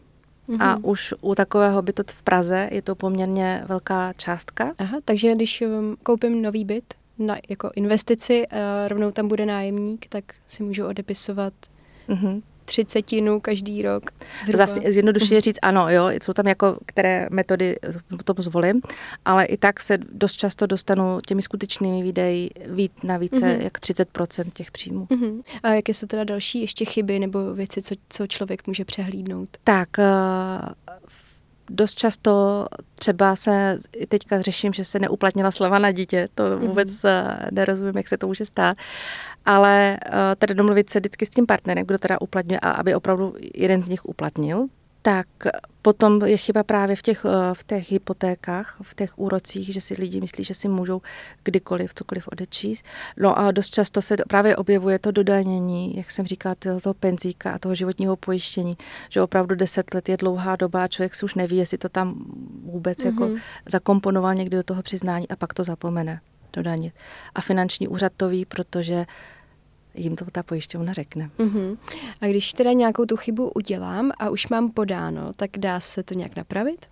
Mm-hmm. 0.49 0.63
A 0.63 0.78
už 0.84 1.13
u 1.21 1.36
takového 1.36 1.82
bytu 1.82 2.04
v 2.08 2.23
Praze 2.23 2.69
je 2.71 2.82
to 2.82 2.95
poměrně 2.95 3.63
velká 3.67 4.13
částka. 4.13 4.73
Aha, 4.78 4.97
takže 5.06 5.36
když 5.36 5.62
um, 5.62 5.97
koupím 6.04 6.41
nový 6.41 6.65
byt 6.65 6.93
na, 7.19 7.38
jako 7.49 7.71
investici, 7.75 8.47
rovnou 8.88 9.12
tam 9.12 9.28
bude 9.28 9.45
nájemník, 9.45 10.06
tak 10.10 10.23
si 10.47 10.63
můžu 10.63 10.86
odepisovat 10.86 11.54
mm-hmm 12.10 12.41
třicetinu 12.65 13.39
každý 13.39 13.82
rok. 13.82 14.12
Zhruba. 14.43 14.65
Zase 14.65 14.80
zjednodušeně 14.91 15.41
říct 15.41 15.60
ano, 15.62 15.89
jo, 15.89 16.10
jsou 16.23 16.34
tam 16.34 16.47
jako, 16.47 16.78
které 16.86 17.28
metody 17.32 17.75
potom 18.17 18.36
zvolím, 18.39 18.82
ale 19.25 19.45
i 19.45 19.58
tak 19.58 19.80
se 19.80 19.97
dost 19.97 20.34
často 20.34 20.67
dostanu 20.67 21.19
těmi 21.28 21.41
skutečnými 21.41 22.04
výdaji 22.04 22.49
víc 22.65 22.91
na 23.04 23.17
více 23.17 23.39
mm-hmm. 23.39 23.62
jak 23.62 23.80
30% 23.80 24.49
těch 24.54 24.71
příjmů. 24.71 25.06
Mm-hmm. 25.06 25.41
A 25.63 25.73
jaké 25.73 25.93
jsou 25.93 26.08
teda 26.08 26.23
další 26.23 26.62
ještě 26.62 26.86
chyby 26.86 27.19
nebo 27.19 27.54
věci, 27.54 27.82
co, 27.82 27.95
co 28.10 28.28
člověk 28.28 28.67
může 28.67 28.86
přehlídnout? 28.86 29.49
Tak 29.63 29.89
uh, 29.97 30.95
dost 31.69 31.93
často 31.95 32.65
třeba 32.95 33.36
se, 33.36 33.78
teďka 34.08 34.41
řeším, 34.41 34.73
že 34.73 34.86
se 34.86 34.99
neuplatnila 34.99 35.51
slova 35.51 35.80
na 35.80 35.91
dítě, 35.91 36.28
to 36.36 36.43
mhm. 36.43 36.67
vůbec 36.67 36.89
mm-hmm. 36.89 37.47
nerozumím, 37.51 37.97
jak 37.97 38.08
se 38.08 38.17
to 38.17 38.28
může 38.28 38.45
stát, 38.45 38.78
ale 39.45 39.97
uh, 40.06 40.13
tedy 40.38 40.54
domluvit 40.54 40.89
se 40.89 40.99
vždycky 40.99 41.25
s 41.25 41.30
tím 41.30 41.45
partnerem, 41.45 41.86
kdo 41.86 41.97
teda 41.97 42.21
uplatňuje 42.21 42.60
a 42.60 42.71
aby 42.71 42.95
opravdu 42.95 43.36
jeden 43.54 43.84
z 43.84 43.89
nich 43.89 44.06
uplatnil, 44.06 44.67
tak 45.06 45.28
potom 45.82 46.26
je 46.26 46.38
chyba 46.38 46.63
právě 46.63 46.96
v 46.96 47.02
těch, 47.02 47.26
eh, 47.26 47.54
v 47.54 47.63
těch 47.63 47.91
hypotékách, 47.91 48.78
v 48.82 48.96
těch 48.96 49.20
úrocích, 49.20 49.74
že 49.74 49.82
si 49.82 49.94
lidi 50.00 50.22
myslí, 50.22 50.44
že 50.44 50.54
si 50.54 50.68
můžou 50.68 51.02
kdykoliv, 51.44 51.94
cokoliv 51.94 52.28
odečíst. 52.32 52.86
No 53.18 53.39
a 53.39 53.52
dost 53.52 53.70
často 53.70 54.02
se 54.02 54.15
právě 54.28 54.56
objevuje 54.56 55.00
to 55.00 55.12
dodanění, 55.12 55.98
jak 55.98 56.12
jsem 56.12 56.26
říkala, 56.26 56.56
toho, 56.56 56.94
penzíka 56.94 57.52
a 57.52 57.60
toho 57.60 57.76
životního 57.76 58.15
pojištění, 58.15 58.78
že 59.10 59.22
opravdu 59.22 59.56
deset 59.56 59.94
let 59.94 60.10
je 60.10 60.18
dlouhá 60.18 60.56
doba 60.56 60.84
a 60.84 60.88
člověk 60.88 61.15
si 61.15 61.26
už 61.26 61.36
neví, 61.36 61.58
jestli 61.58 61.78
to 61.78 61.89
tam 61.89 62.26
vůbec 62.63 62.98
mm-hmm. 62.98 63.06
jako 63.06 63.28
mhm. 63.28 63.38
zakomponoval 63.70 64.36
někdy 64.36 64.58
do 64.58 64.63
toho 64.63 64.82
přiznání 64.82 65.30
a 65.30 65.36
pak 65.36 65.54
to 65.54 65.63
zapomene 65.63 66.20
dodanit. 66.54 66.94
A 67.36 67.41
finanční 67.41 67.88
úřad 67.88 68.12
to 68.18 68.30
ví, 68.30 68.46
protože 68.46 69.06
jim 69.96 70.16
to 70.16 70.26
ta 70.32 70.44
pojišťovna 70.44 70.94
řekne. 70.94 71.30
Uh-huh. 71.38 71.78
A 72.22 72.28
když 72.28 72.54
teda 72.54 72.72
nějakou 72.72 73.06
tu 73.06 73.18
chybu 73.18 73.52
udělám 73.56 74.12
a 74.20 74.30
už 74.30 74.48
mám 74.48 74.72
podáno, 74.72 75.34
tak 75.36 75.50
dá 75.58 75.80
se 75.80 76.04
to 76.04 76.14
nějak 76.14 76.36
napravit? 76.36 76.86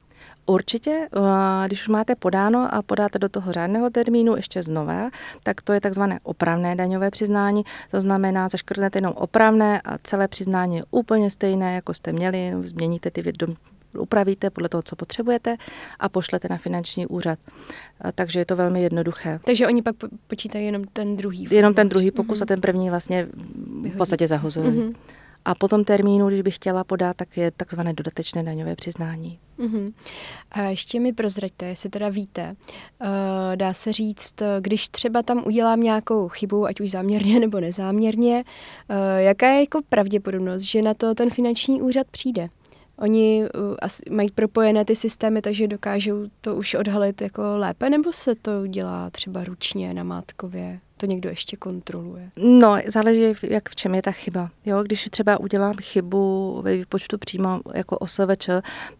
Určitě, 0.46 1.08
eh, 1.16 1.68
když 1.68 1.82
už 1.82 1.88
máte 1.88 2.16
podáno 2.16 2.76
a 2.76 2.82
podáte 2.82 3.20
do 3.20 3.30
toho 3.30 3.52
řádného 3.52 3.90
termínu 3.90 4.36
ještě 4.36 4.64
znova, 4.64 5.10
tak 5.44 5.62
to 5.62 5.74
je 5.74 5.82
takzvané 5.82 6.20
opravné 6.24 6.76
daňové 6.76 7.12
přiznání. 7.12 7.64
To 7.92 8.02
znamená, 8.02 8.50
zaškrtnete 8.50 8.98
jenom 8.98 9.14
opravné 9.16 9.82
a 9.82 9.98
celé 10.04 10.28
přiznání 10.28 10.76
je 10.76 10.84
úplně 10.92 11.30
stejné, 11.30 11.76
jako 11.76 11.94
jste 11.94 12.14
měli, 12.14 12.54
změníte 12.64 13.12
ty 13.12 13.22
upravíte 13.98 14.50
podle 14.50 14.70
toho, 14.70 14.82
co 14.82 14.96
potřebujete 14.96 15.56
a 16.00 16.10
pošlete 16.10 16.48
na 16.50 16.58
finanční 16.58 17.08
úřad. 17.08 17.40
Takže 18.16 18.40
je 18.40 18.46
to 18.46 18.56
velmi 18.56 18.82
jednoduché. 18.82 19.40
Takže 19.46 19.68
oni 19.68 19.82
pak 19.82 19.96
počítají 20.28 20.66
jenom 20.66 20.84
ten 20.84 21.18
druhý. 21.18 21.48
Jenom 21.52 21.74
ten 21.74 21.90
druhý 21.90 22.12
pokus 22.12 22.40
mm-hmm. 22.40 22.44
a 22.44 22.46
ten 22.46 22.62
první 22.62 22.90
vlastně 22.90 23.28
v 23.94 23.98
podstatě 23.98 24.28
zahozují. 24.28 24.68
Mm-hmm. 24.68 24.96
A 25.46 25.56
po 25.56 25.68
tom 25.68 25.84
termínu, 25.84 26.28
když 26.28 26.42
bych 26.42 26.56
chtěla 26.56 26.84
podat, 26.84 27.16
tak 27.18 27.38
je 27.38 27.52
takzvané 27.52 27.94
dodatečné 27.94 28.44
daňové 28.44 28.76
přiznání. 28.76 29.40
Uh-huh. 29.60 29.94
A 30.52 30.62
ještě 30.62 31.00
mi 31.00 31.14
prozraďte, 31.14 31.66
jestli 31.66 31.90
teda 31.90 32.10
víte, 32.10 32.56
uh, 33.02 33.08
dá 33.56 33.74
se 33.74 33.94
říct, 33.94 34.36
když 34.60 34.88
třeba 34.88 35.24
tam 35.24 35.44
udělám 35.46 35.82
nějakou 35.82 36.28
chybu, 36.28 36.66
ať 36.66 36.82
už 36.82 36.92
záměrně 36.92 37.40
nebo 37.40 37.60
nezáměrně, 37.60 38.44
uh, 38.90 38.96
jaká 39.18 39.50
je 39.50 39.60
jako 39.60 39.80
pravděpodobnost, 39.90 40.62
že 40.62 40.82
na 40.82 40.94
to 40.94 41.16
ten 41.16 41.30
finanční 41.30 41.82
úřad 41.82 42.08
přijde? 42.12 42.50
Oni 43.04 43.44
uh, 43.44 43.76
asi 43.82 44.04
mají 44.10 44.32
propojené 44.32 44.86
ty 44.86 44.96
systémy, 44.96 45.42
takže 45.42 45.68
dokážou 45.68 46.26
to 46.42 46.56
už 46.56 46.74
odhalit 46.74 47.22
jako 47.22 47.42
lépe, 47.56 47.90
nebo 47.90 48.14
se 48.14 48.36
to 48.36 48.68
dělá 48.68 49.10
třeba 49.10 49.44
ručně 49.44 49.94
na 49.94 50.04
Mátkově? 50.04 50.80
To 50.98 51.06
někdo 51.06 51.30
ještě 51.30 51.58
kontroluje? 51.58 52.30
No, 52.38 52.78
záleží, 52.88 53.22
jak 53.44 53.70
v 53.70 53.76
čem 53.76 53.96
je 53.96 54.02
ta 54.02 54.12
chyba. 54.12 54.50
Jo, 54.66 54.84
když 54.84 55.08
třeba 55.12 55.40
udělám 55.40 55.74
chybu 55.82 56.60
ve 56.62 56.78
výpočtu 56.78 57.18
přímo 57.18 57.62
jako 57.74 57.98
OSVČ, 57.98 58.50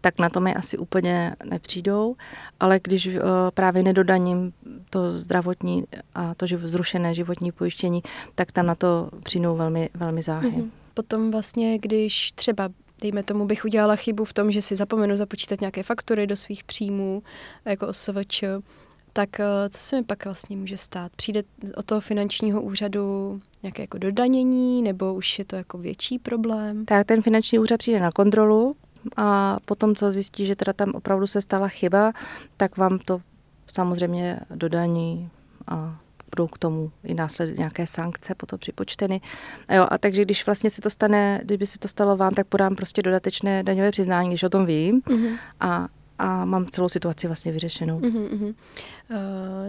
tak 0.00 0.18
na 0.18 0.28
to 0.30 0.40
mi 0.40 0.54
asi 0.54 0.78
úplně 0.78 1.34
nepřijdou, 1.44 2.16
ale 2.60 2.80
když 2.82 3.06
uh, 3.06 3.22
právě 3.54 3.82
nedodaním 3.82 4.52
to 4.90 5.12
zdravotní 5.12 5.84
a 6.14 6.34
to 6.34 6.46
živ, 6.46 6.60
zrušené 6.60 7.14
životní 7.14 7.52
pojištění, 7.52 8.02
tak 8.34 8.52
tam 8.52 8.66
na 8.66 8.74
to 8.74 9.10
přijdou 9.22 9.56
velmi, 9.56 9.90
velmi 9.94 10.22
záhy. 10.22 10.48
Mm-hmm. 10.48 10.70
Potom 10.94 11.30
vlastně, 11.30 11.78
když 11.78 12.32
třeba 12.32 12.68
dejme 13.00 13.22
tomu, 13.22 13.46
bych 13.46 13.64
udělala 13.64 13.96
chybu 13.96 14.24
v 14.24 14.32
tom, 14.32 14.50
že 14.50 14.62
si 14.62 14.76
zapomenu 14.76 15.16
započítat 15.16 15.60
nějaké 15.60 15.82
faktory 15.82 16.26
do 16.26 16.36
svých 16.36 16.64
příjmů, 16.64 17.22
jako 17.64 17.88
OSVČ, 17.88 18.44
tak 19.12 19.40
eh, 19.40 19.46
co 19.70 19.78
se 19.78 19.96
mi 19.96 20.02
pak 20.04 20.24
vlastně 20.24 20.56
může 20.56 20.76
stát? 20.76 21.12
Přijde 21.16 21.42
od 21.76 21.84
toho 21.86 22.00
finančního 22.00 22.62
úřadu 22.62 23.40
nějaké 23.62 23.82
jako 23.82 23.98
dodanění, 23.98 24.82
nebo 24.82 25.14
už 25.14 25.38
je 25.38 25.44
to 25.44 25.56
jako 25.56 25.78
větší 25.78 26.18
problém? 26.18 26.84
Tak 26.84 27.06
ten 27.06 27.22
finanční 27.22 27.58
úřad 27.58 27.78
přijde 27.78 28.00
na 28.00 28.12
kontrolu 28.12 28.76
a 29.16 29.58
potom, 29.64 29.94
co 29.94 30.12
zjistí, 30.12 30.46
že 30.46 30.56
teda 30.56 30.72
tam 30.72 30.90
opravdu 30.94 31.26
se 31.26 31.42
stala 31.42 31.68
chyba, 31.68 32.12
tak 32.56 32.76
vám 32.76 32.98
to 32.98 33.20
samozřejmě 33.72 34.40
dodaní 34.54 35.30
a 35.66 36.00
budou 36.34 36.46
k 36.46 36.58
tomu 36.58 36.92
i 37.04 37.14
následně 37.14 37.54
nějaké 37.58 37.86
sankce 37.86 38.34
potom 38.34 38.58
připočteny. 38.58 39.20
A, 39.68 39.74
jo, 39.74 39.86
a 39.90 39.98
takže 39.98 40.22
když 40.22 40.46
vlastně 40.46 40.70
se 40.70 40.80
to 40.80 40.90
stane, 40.90 41.40
kdyby 41.44 41.66
se 41.66 41.78
to 41.78 41.88
stalo 41.88 42.16
vám, 42.16 42.34
tak 42.34 42.46
podám 42.46 42.76
prostě 42.76 43.02
dodatečné 43.02 43.62
daňové 43.62 43.90
přiznání, 43.90 44.28
když 44.28 44.42
o 44.42 44.48
tom 44.48 44.66
vím 44.66 45.00
mm-hmm. 45.00 45.38
a 45.60 45.88
a 46.18 46.44
mám 46.44 46.66
celou 46.66 46.88
situaci 46.88 47.26
vlastně 47.26 47.52
vyřešenou. 47.52 48.00
Uh-huh. 48.00 48.54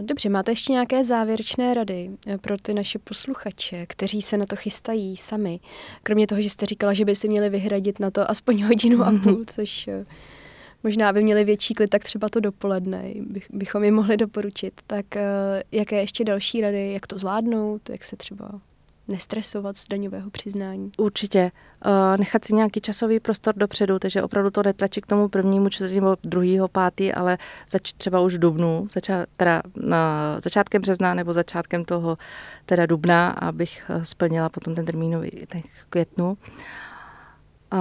Dobře, 0.02 0.28
máte 0.28 0.52
ještě 0.52 0.72
nějaké 0.72 1.04
závěrečné 1.04 1.74
rady 1.74 2.10
eh, 2.26 2.38
pro 2.38 2.56
ty 2.62 2.74
naše 2.74 2.98
posluchače, 2.98 3.86
kteří 3.86 4.22
se 4.22 4.36
na 4.36 4.46
to 4.46 4.56
chystají 4.56 5.16
sami? 5.16 5.60
Kromě 6.02 6.26
toho, 6.26 6.40
že 6.40 6.50
jste 6.50 6.66
říkala, 6.66 6.94
že 6.94 7.04
by 7.04 7.14
si 7.14 7.28
měli 7.28 7.48
vyhradit 7.48 8.00
na 8.00 8.10
to 8.10 8.30
aspoň 8.30 8.62
hodinu 8.62 9.04
a 9.04 9.12
půl, 9.22 9.44
což 9.46 9.88
eh, 9.88 10.06
možná 10.86 11.12
by 11.12 11.22
měli 11.22 11.44
větší 11.44 11.74
klid, 11.74 11.90
tak 11.90 12.04
třeba 12.04 12.28
to 12.28 12.40
dopoledne 12.40 13.02
bych, 13.20 13.46
bychom 13.50 13.84
jim 13.84 13.94
mohli 13.94 14.16
doporučit. 14.16 14.80
Tak 14.86 15.06
jaké 15.72 16.00
ještě 16.00 16.24
další 16.24 16.60
rady, 16.60 16.92
jak 16.92 17.06
to 17.06 17.18
zvládnout, 17.18 17.90
jak 17.90 18.04
se 18.04 18.16
třeba 18.16 18.60
nestresovat 19.08 19.76
z 19.76 19.88
daňového 19.88 20.30
přiznání? 20.30 20.90
Určitě. 20.98 21.50
Uh, 21.86 22.16
nechat 22.16 22.44
si 22.44 22.54
nějaký 22.54 22.80
časový 22.80 23.20
prostor 23.20 23.54
dopředu, 23.56 23.98
takže 23.98 24.22
opravdu 24.22 24.50
to 24.50 24.62
netlačí 24.62 25.00
k 25.00 25.06
tomu 25.06 25.28
prvnímu, 25.28 25.68
čtvrtému, 25.68 26.14
druhýho, 26.24 26.68
pátý, 26.68 27.12
ale 27.12 27.38
zač, 27.70 27.92
třeba 27.92 28.20
už 28.20 28.34
v 28.34 28.38
dubnu, 28.38 28.88
zača, 28.92 29.26
teda 29.36 29.62
na 29.76 30.36
začátkem 30.40 30.82
března 30.82 31.14
nebo 31.14 31.32
začátkem 31.32 31.84
toho 31.84 32.18
teda 32.66 32.86
dubna, 32.86 33.28
abych 33.28 33.90
eh, 33.90 34.04
splnila 34.04 34.48
potom 34.48 34.74
ten 34.74 34.84
termínový 34.84 35.30
ten 35.30 35.62
květnu. 35.90 36.38
Uh, 37.72 37.78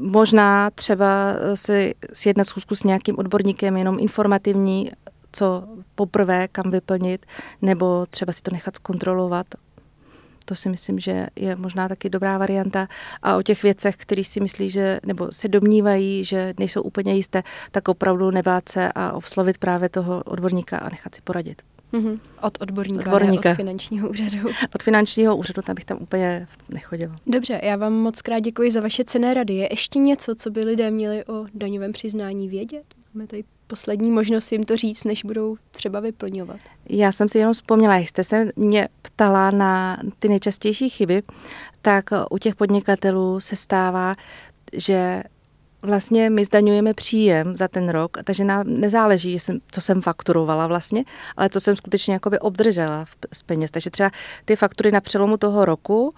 možná 0.00 0.70
třeba 0.70 1.34
si 1.54 1.94
sjednat 2.12 2.46
schůzku 2.46 2.74
s 2.76 2.84
nějakým 2.84 3.18
odborníkem, 3.18 3.76
jenom 3.76 3.98
informativní, 3.98 4.90
co 5.32 5.64
poprvé, 5.94 6.48
kam 6.48 6.70
vyplnit, 6.70 7.26
nebo 7.62 8.06
třeba 8.10 8.32
si 8.32 8.42
to 8.42 8.50
nechat 8.50 8.76
zkontrolovat. 8.76 9.46
To 10.44 10.54
si 10.54 10.68
myslím, 10.68 10.98
že 10.98 11.26
je 11.36 11.56
možná 11.56 11.88
taky 11.88 12.10
dobrá 12.10 12.38
varianta. 12.38 12.88
A 13.22 13.36
o 13.36 13.42
těch 13.42 13.62
věcech, 13.62 13.96
které 13.96 14.24
si 14.24 14.40
myslí, 14.40 14.70
že, 14.70 15.00
nebo 15.06 15.32
se 15.32 15.48
domnívají, 15.48 16.24
že 16.24 16.54
nejsou 16.58 16.82
úplně 16.82 17.14
jisté, 17.14 17.42
tak 17.70 17.88
opravdu 17.88 18.30
nebát 18.30 18.68
se 18.68 18.92
a 18.94 19.12
oslovit 19.12 19.58
právě 19.58 19.88
toho 19.88 20.22
odborníka 20.22 20.78
a 20.78 20.88
nechat 20.88 21.14
si 21.14 21.22
poradit. 21.22 21.62
Mm-hmm. 21.92 22.18
Od 22.42 22.62
odborníka, 22.62 23.04
odborníka. 23.04 23.48
Ne 23.48 23.52
od 23.52 23.56
finančního 23.56 24.08
úřadu. 24.08 24.48
Od 24.74 24.82
finančního 24.82 25.36
úřadu 25.36 25.62
tam 25.62 25.74
bych 25.74 25.84
tam 25.84 25.98
úplně 26.00 26.46
nechodila. 26.68 27.16
Dobře, 27.26 27.60
já 27.62 27.76
vám 27.76 27.92
moc 27.92 28.22
krát 28.22 28.38
děkuji 28.38 28.70
za 28.70 28.80
vaše 28.80 29.04
cené 29.04 29.34
rady. 29.34 29.54
Je 29.54 29.68
ještě 29.70 29.98
něco, 29.98 30.34
co 30.34 30.50
by 30.50 30.60
lidé 30.60 30.90
měli 30.90 31.24
o 31.24 31.46
daňovém 31.54 31.92
přiznání 31.92 32.48
vědět? 32.48 32.84
Máme 33.14 33.26
tady 33.26 33.44
poslední 33.66 34.10
možnost 34.10 34.52
jim 34.52 34.64
to 34.64 34.76
říct, 34.76 35.04
než 35.04 35.24
budou 35.24 35.56
třeba 35.70 36.00
vyplňovat. 36.00 36.60
Já 36.88 37.12
jsem 37.12 37.28
si 37.28 37.38
jenom 37.38 37.54
vzpomněla, 37.54 37.96
jak 37.96 38.08
jste 38.08 38.24
se 38.24 38.48
mě 38.56 38.88
ptala 39.02 39.50
na 39.50 39.98
ty 40.18 40.28
nejčastější 40.28 40.88
chyby, 40.88 41.22
tak 41.82 42.04
u 42.30 42.38
těch 42.38 42.54
podnikatelů 42.54 43.40
se 43.40 43.56
stává, 43.56 44.16
že 44.72 45.22
vlastně 45.82 46.30
my 46.30 46.44
zdaňujeme 46.44 46.94
příjem 46.94 47.56
za 47.56 47.68
ten 47.68 47.88
rok, 47.88 48.16
takže 48.24 48.44
nám 48.44 48.64
nezáleží, 48.66 49.38
co 49.70 49.80
jsem 49.80 50.02
fakturovala 50.02 50.66
vlastně, 50.66 51.04
ale 51.36 51.48
co 51.48 51.60
jsem 51.60 51.76
skutečně 51.76 52.14
jakoby 52.14 52.38
obdržela 52.38 53.04
z 53.32 53.42
peněz. 53.42 53.70
Takže 53.70 53.90
třeba 53.90 54.10
ty 54.44 54.56
faktury 54.56 54.92
na 54.92 55.00
přelomu 55.00 55.36
toho 55.36 55.64
roku 55.64 56.14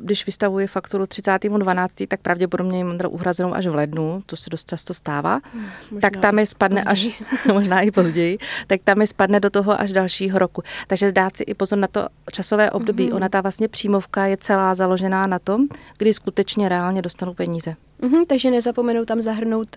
když 0.00 0.26
vystavuji 0.26 0.66
fakturu 0.66 1.04
30.12., 1.04 2.06
tak 2.08 2.20
pravděpodobně 2.20 2.78
jim 2.78 2.98
uhrazenou 3.08 3.54
až 3.54 3.66
v 3.66 3.74
lednu, 3.74 4.22
to 4.26 4.36
se 4.36 4.50
dost 4.50 4.68
často 4.68 4.94
stává, 4.94 5.40
hmm, 5.52 6.00
tak 6.00 6.16
tam 6.16 6.34
mi 6.34 6.46
spadne 6.46 6.82
později. 6.84 7.14
až, 7.18 7.46
možná 7.52 7.80
i 7.80 7.90
později, 7.90 8.36
tak 8.66 8.80
tam 8.84 8.98
mi 8.98 9.06
spadne 9.06 9.40
do 9.40 9.50
toho 9.50 9.80
až 9.80 9.92
dalšího 9.92 10.38
roku. 10.38 10.62
Takže 10.86 11.12
dát 11.12 11.36
si 11.36 11.42
i 11.42 11.54
pozor 11.54 11.78
na 11.78 11.86
to 11.86 12.08
časové 12.32 12.70
období. 12.70 13.08
Mm-hmm. 13.08 13.16
Ona 13.16 13.28
ta 13.28 13.40
vlastně 13.40 13.68
přímovka 13.68 14.26
je 14.26 14.36
celá 14.36 14.74
založená 14.74 15.26
na 15.26 15.38
tom, 15.38 15.66
kdy 15.98 16.14
skutečně 16.14 16.68
reálně 16.68 17.02
dostanu 17.02 17.34
peníze. 17.34 17.76
Mm-hmm, 18.00 18.26
takže 18.26 18.50
nezapomenou 18.50 19.04
tam 19.04 19.20
zahrnout 19.20 19.76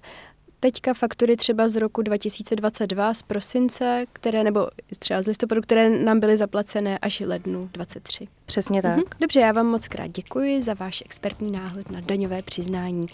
teďka 0.59 0.93
faktury 0.93 1.35
třeba 1.35 1.69
z 1.69 1.75
roku 1.75 2.01
2022 2.01 3.13
z 3.13 3.21
prosince, 3.21 4.05
které 4.13 4.43
nebo 4.43 4.67
třeba 4.99 5.21
z 5.21 5.27
listopadu, 5.27 5.61
které 5.61 5.89
nám 5.89 6.19
byly 6.19 6.37
zaplacené 6.37 6.97
až 6.97 7.19
lednu 7.19 7.69
23. 7.73 8.27
Přesně 8.45 8.81
tak. 8.81 8.95
Mhm. 8.95 9.03
Dobře, 9.21 9.39
já 9.39 9.51
vám 9.51 9.65
moc 9.65 9.87
krát 9.87 10.07
děkuji 10.07 10.61
za 10.61 10.73
váš 10.73 11.03
expertní 11.05 11.51
náhled 11.51 11.91
na 11.91 11.99
daňové 12.01 12.41
přiznání 12.41 13.07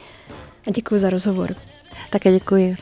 a 0.67 0.71
děkuji 0.71 0.99
za 0.99 1.09
rozhovor. 1.09 1.55
Také 2.09 2.31
děkuji. 2.33 2.75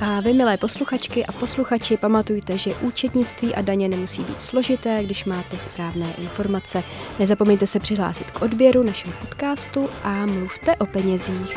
A 0.00 0.20
vy, 0.20 0.32
milé 0.32 0.56
posluchačky 0.56 1.26
a 1.26 1.32
posluchači, 1.32 1.96
pamatujte, 1.96 2.58
že 2.58 2.74
účetnictví 2.74 3.54
a 3.54 3.62
daně 3.62 3.88
nemusí 3.88 4.22
být 4.22 4.40
složité, 4.40 5.04
když 5.04 5.24
máte 5.24 5.58
správné 5.58 6.06
informace. 6.18 6.82
Nezapomeňte 7.18 7.66
se 7.66 7.78
přihlásit 7.78 8.30
k 8.30 8.42
odběru 8.42 8.82
našeho 8.82 9.14
podcastu 9.20 9.88
a 10.02 10.26
mluvte 10.26 10.76
o 10.76 10.86
penězích. 10.86 11.56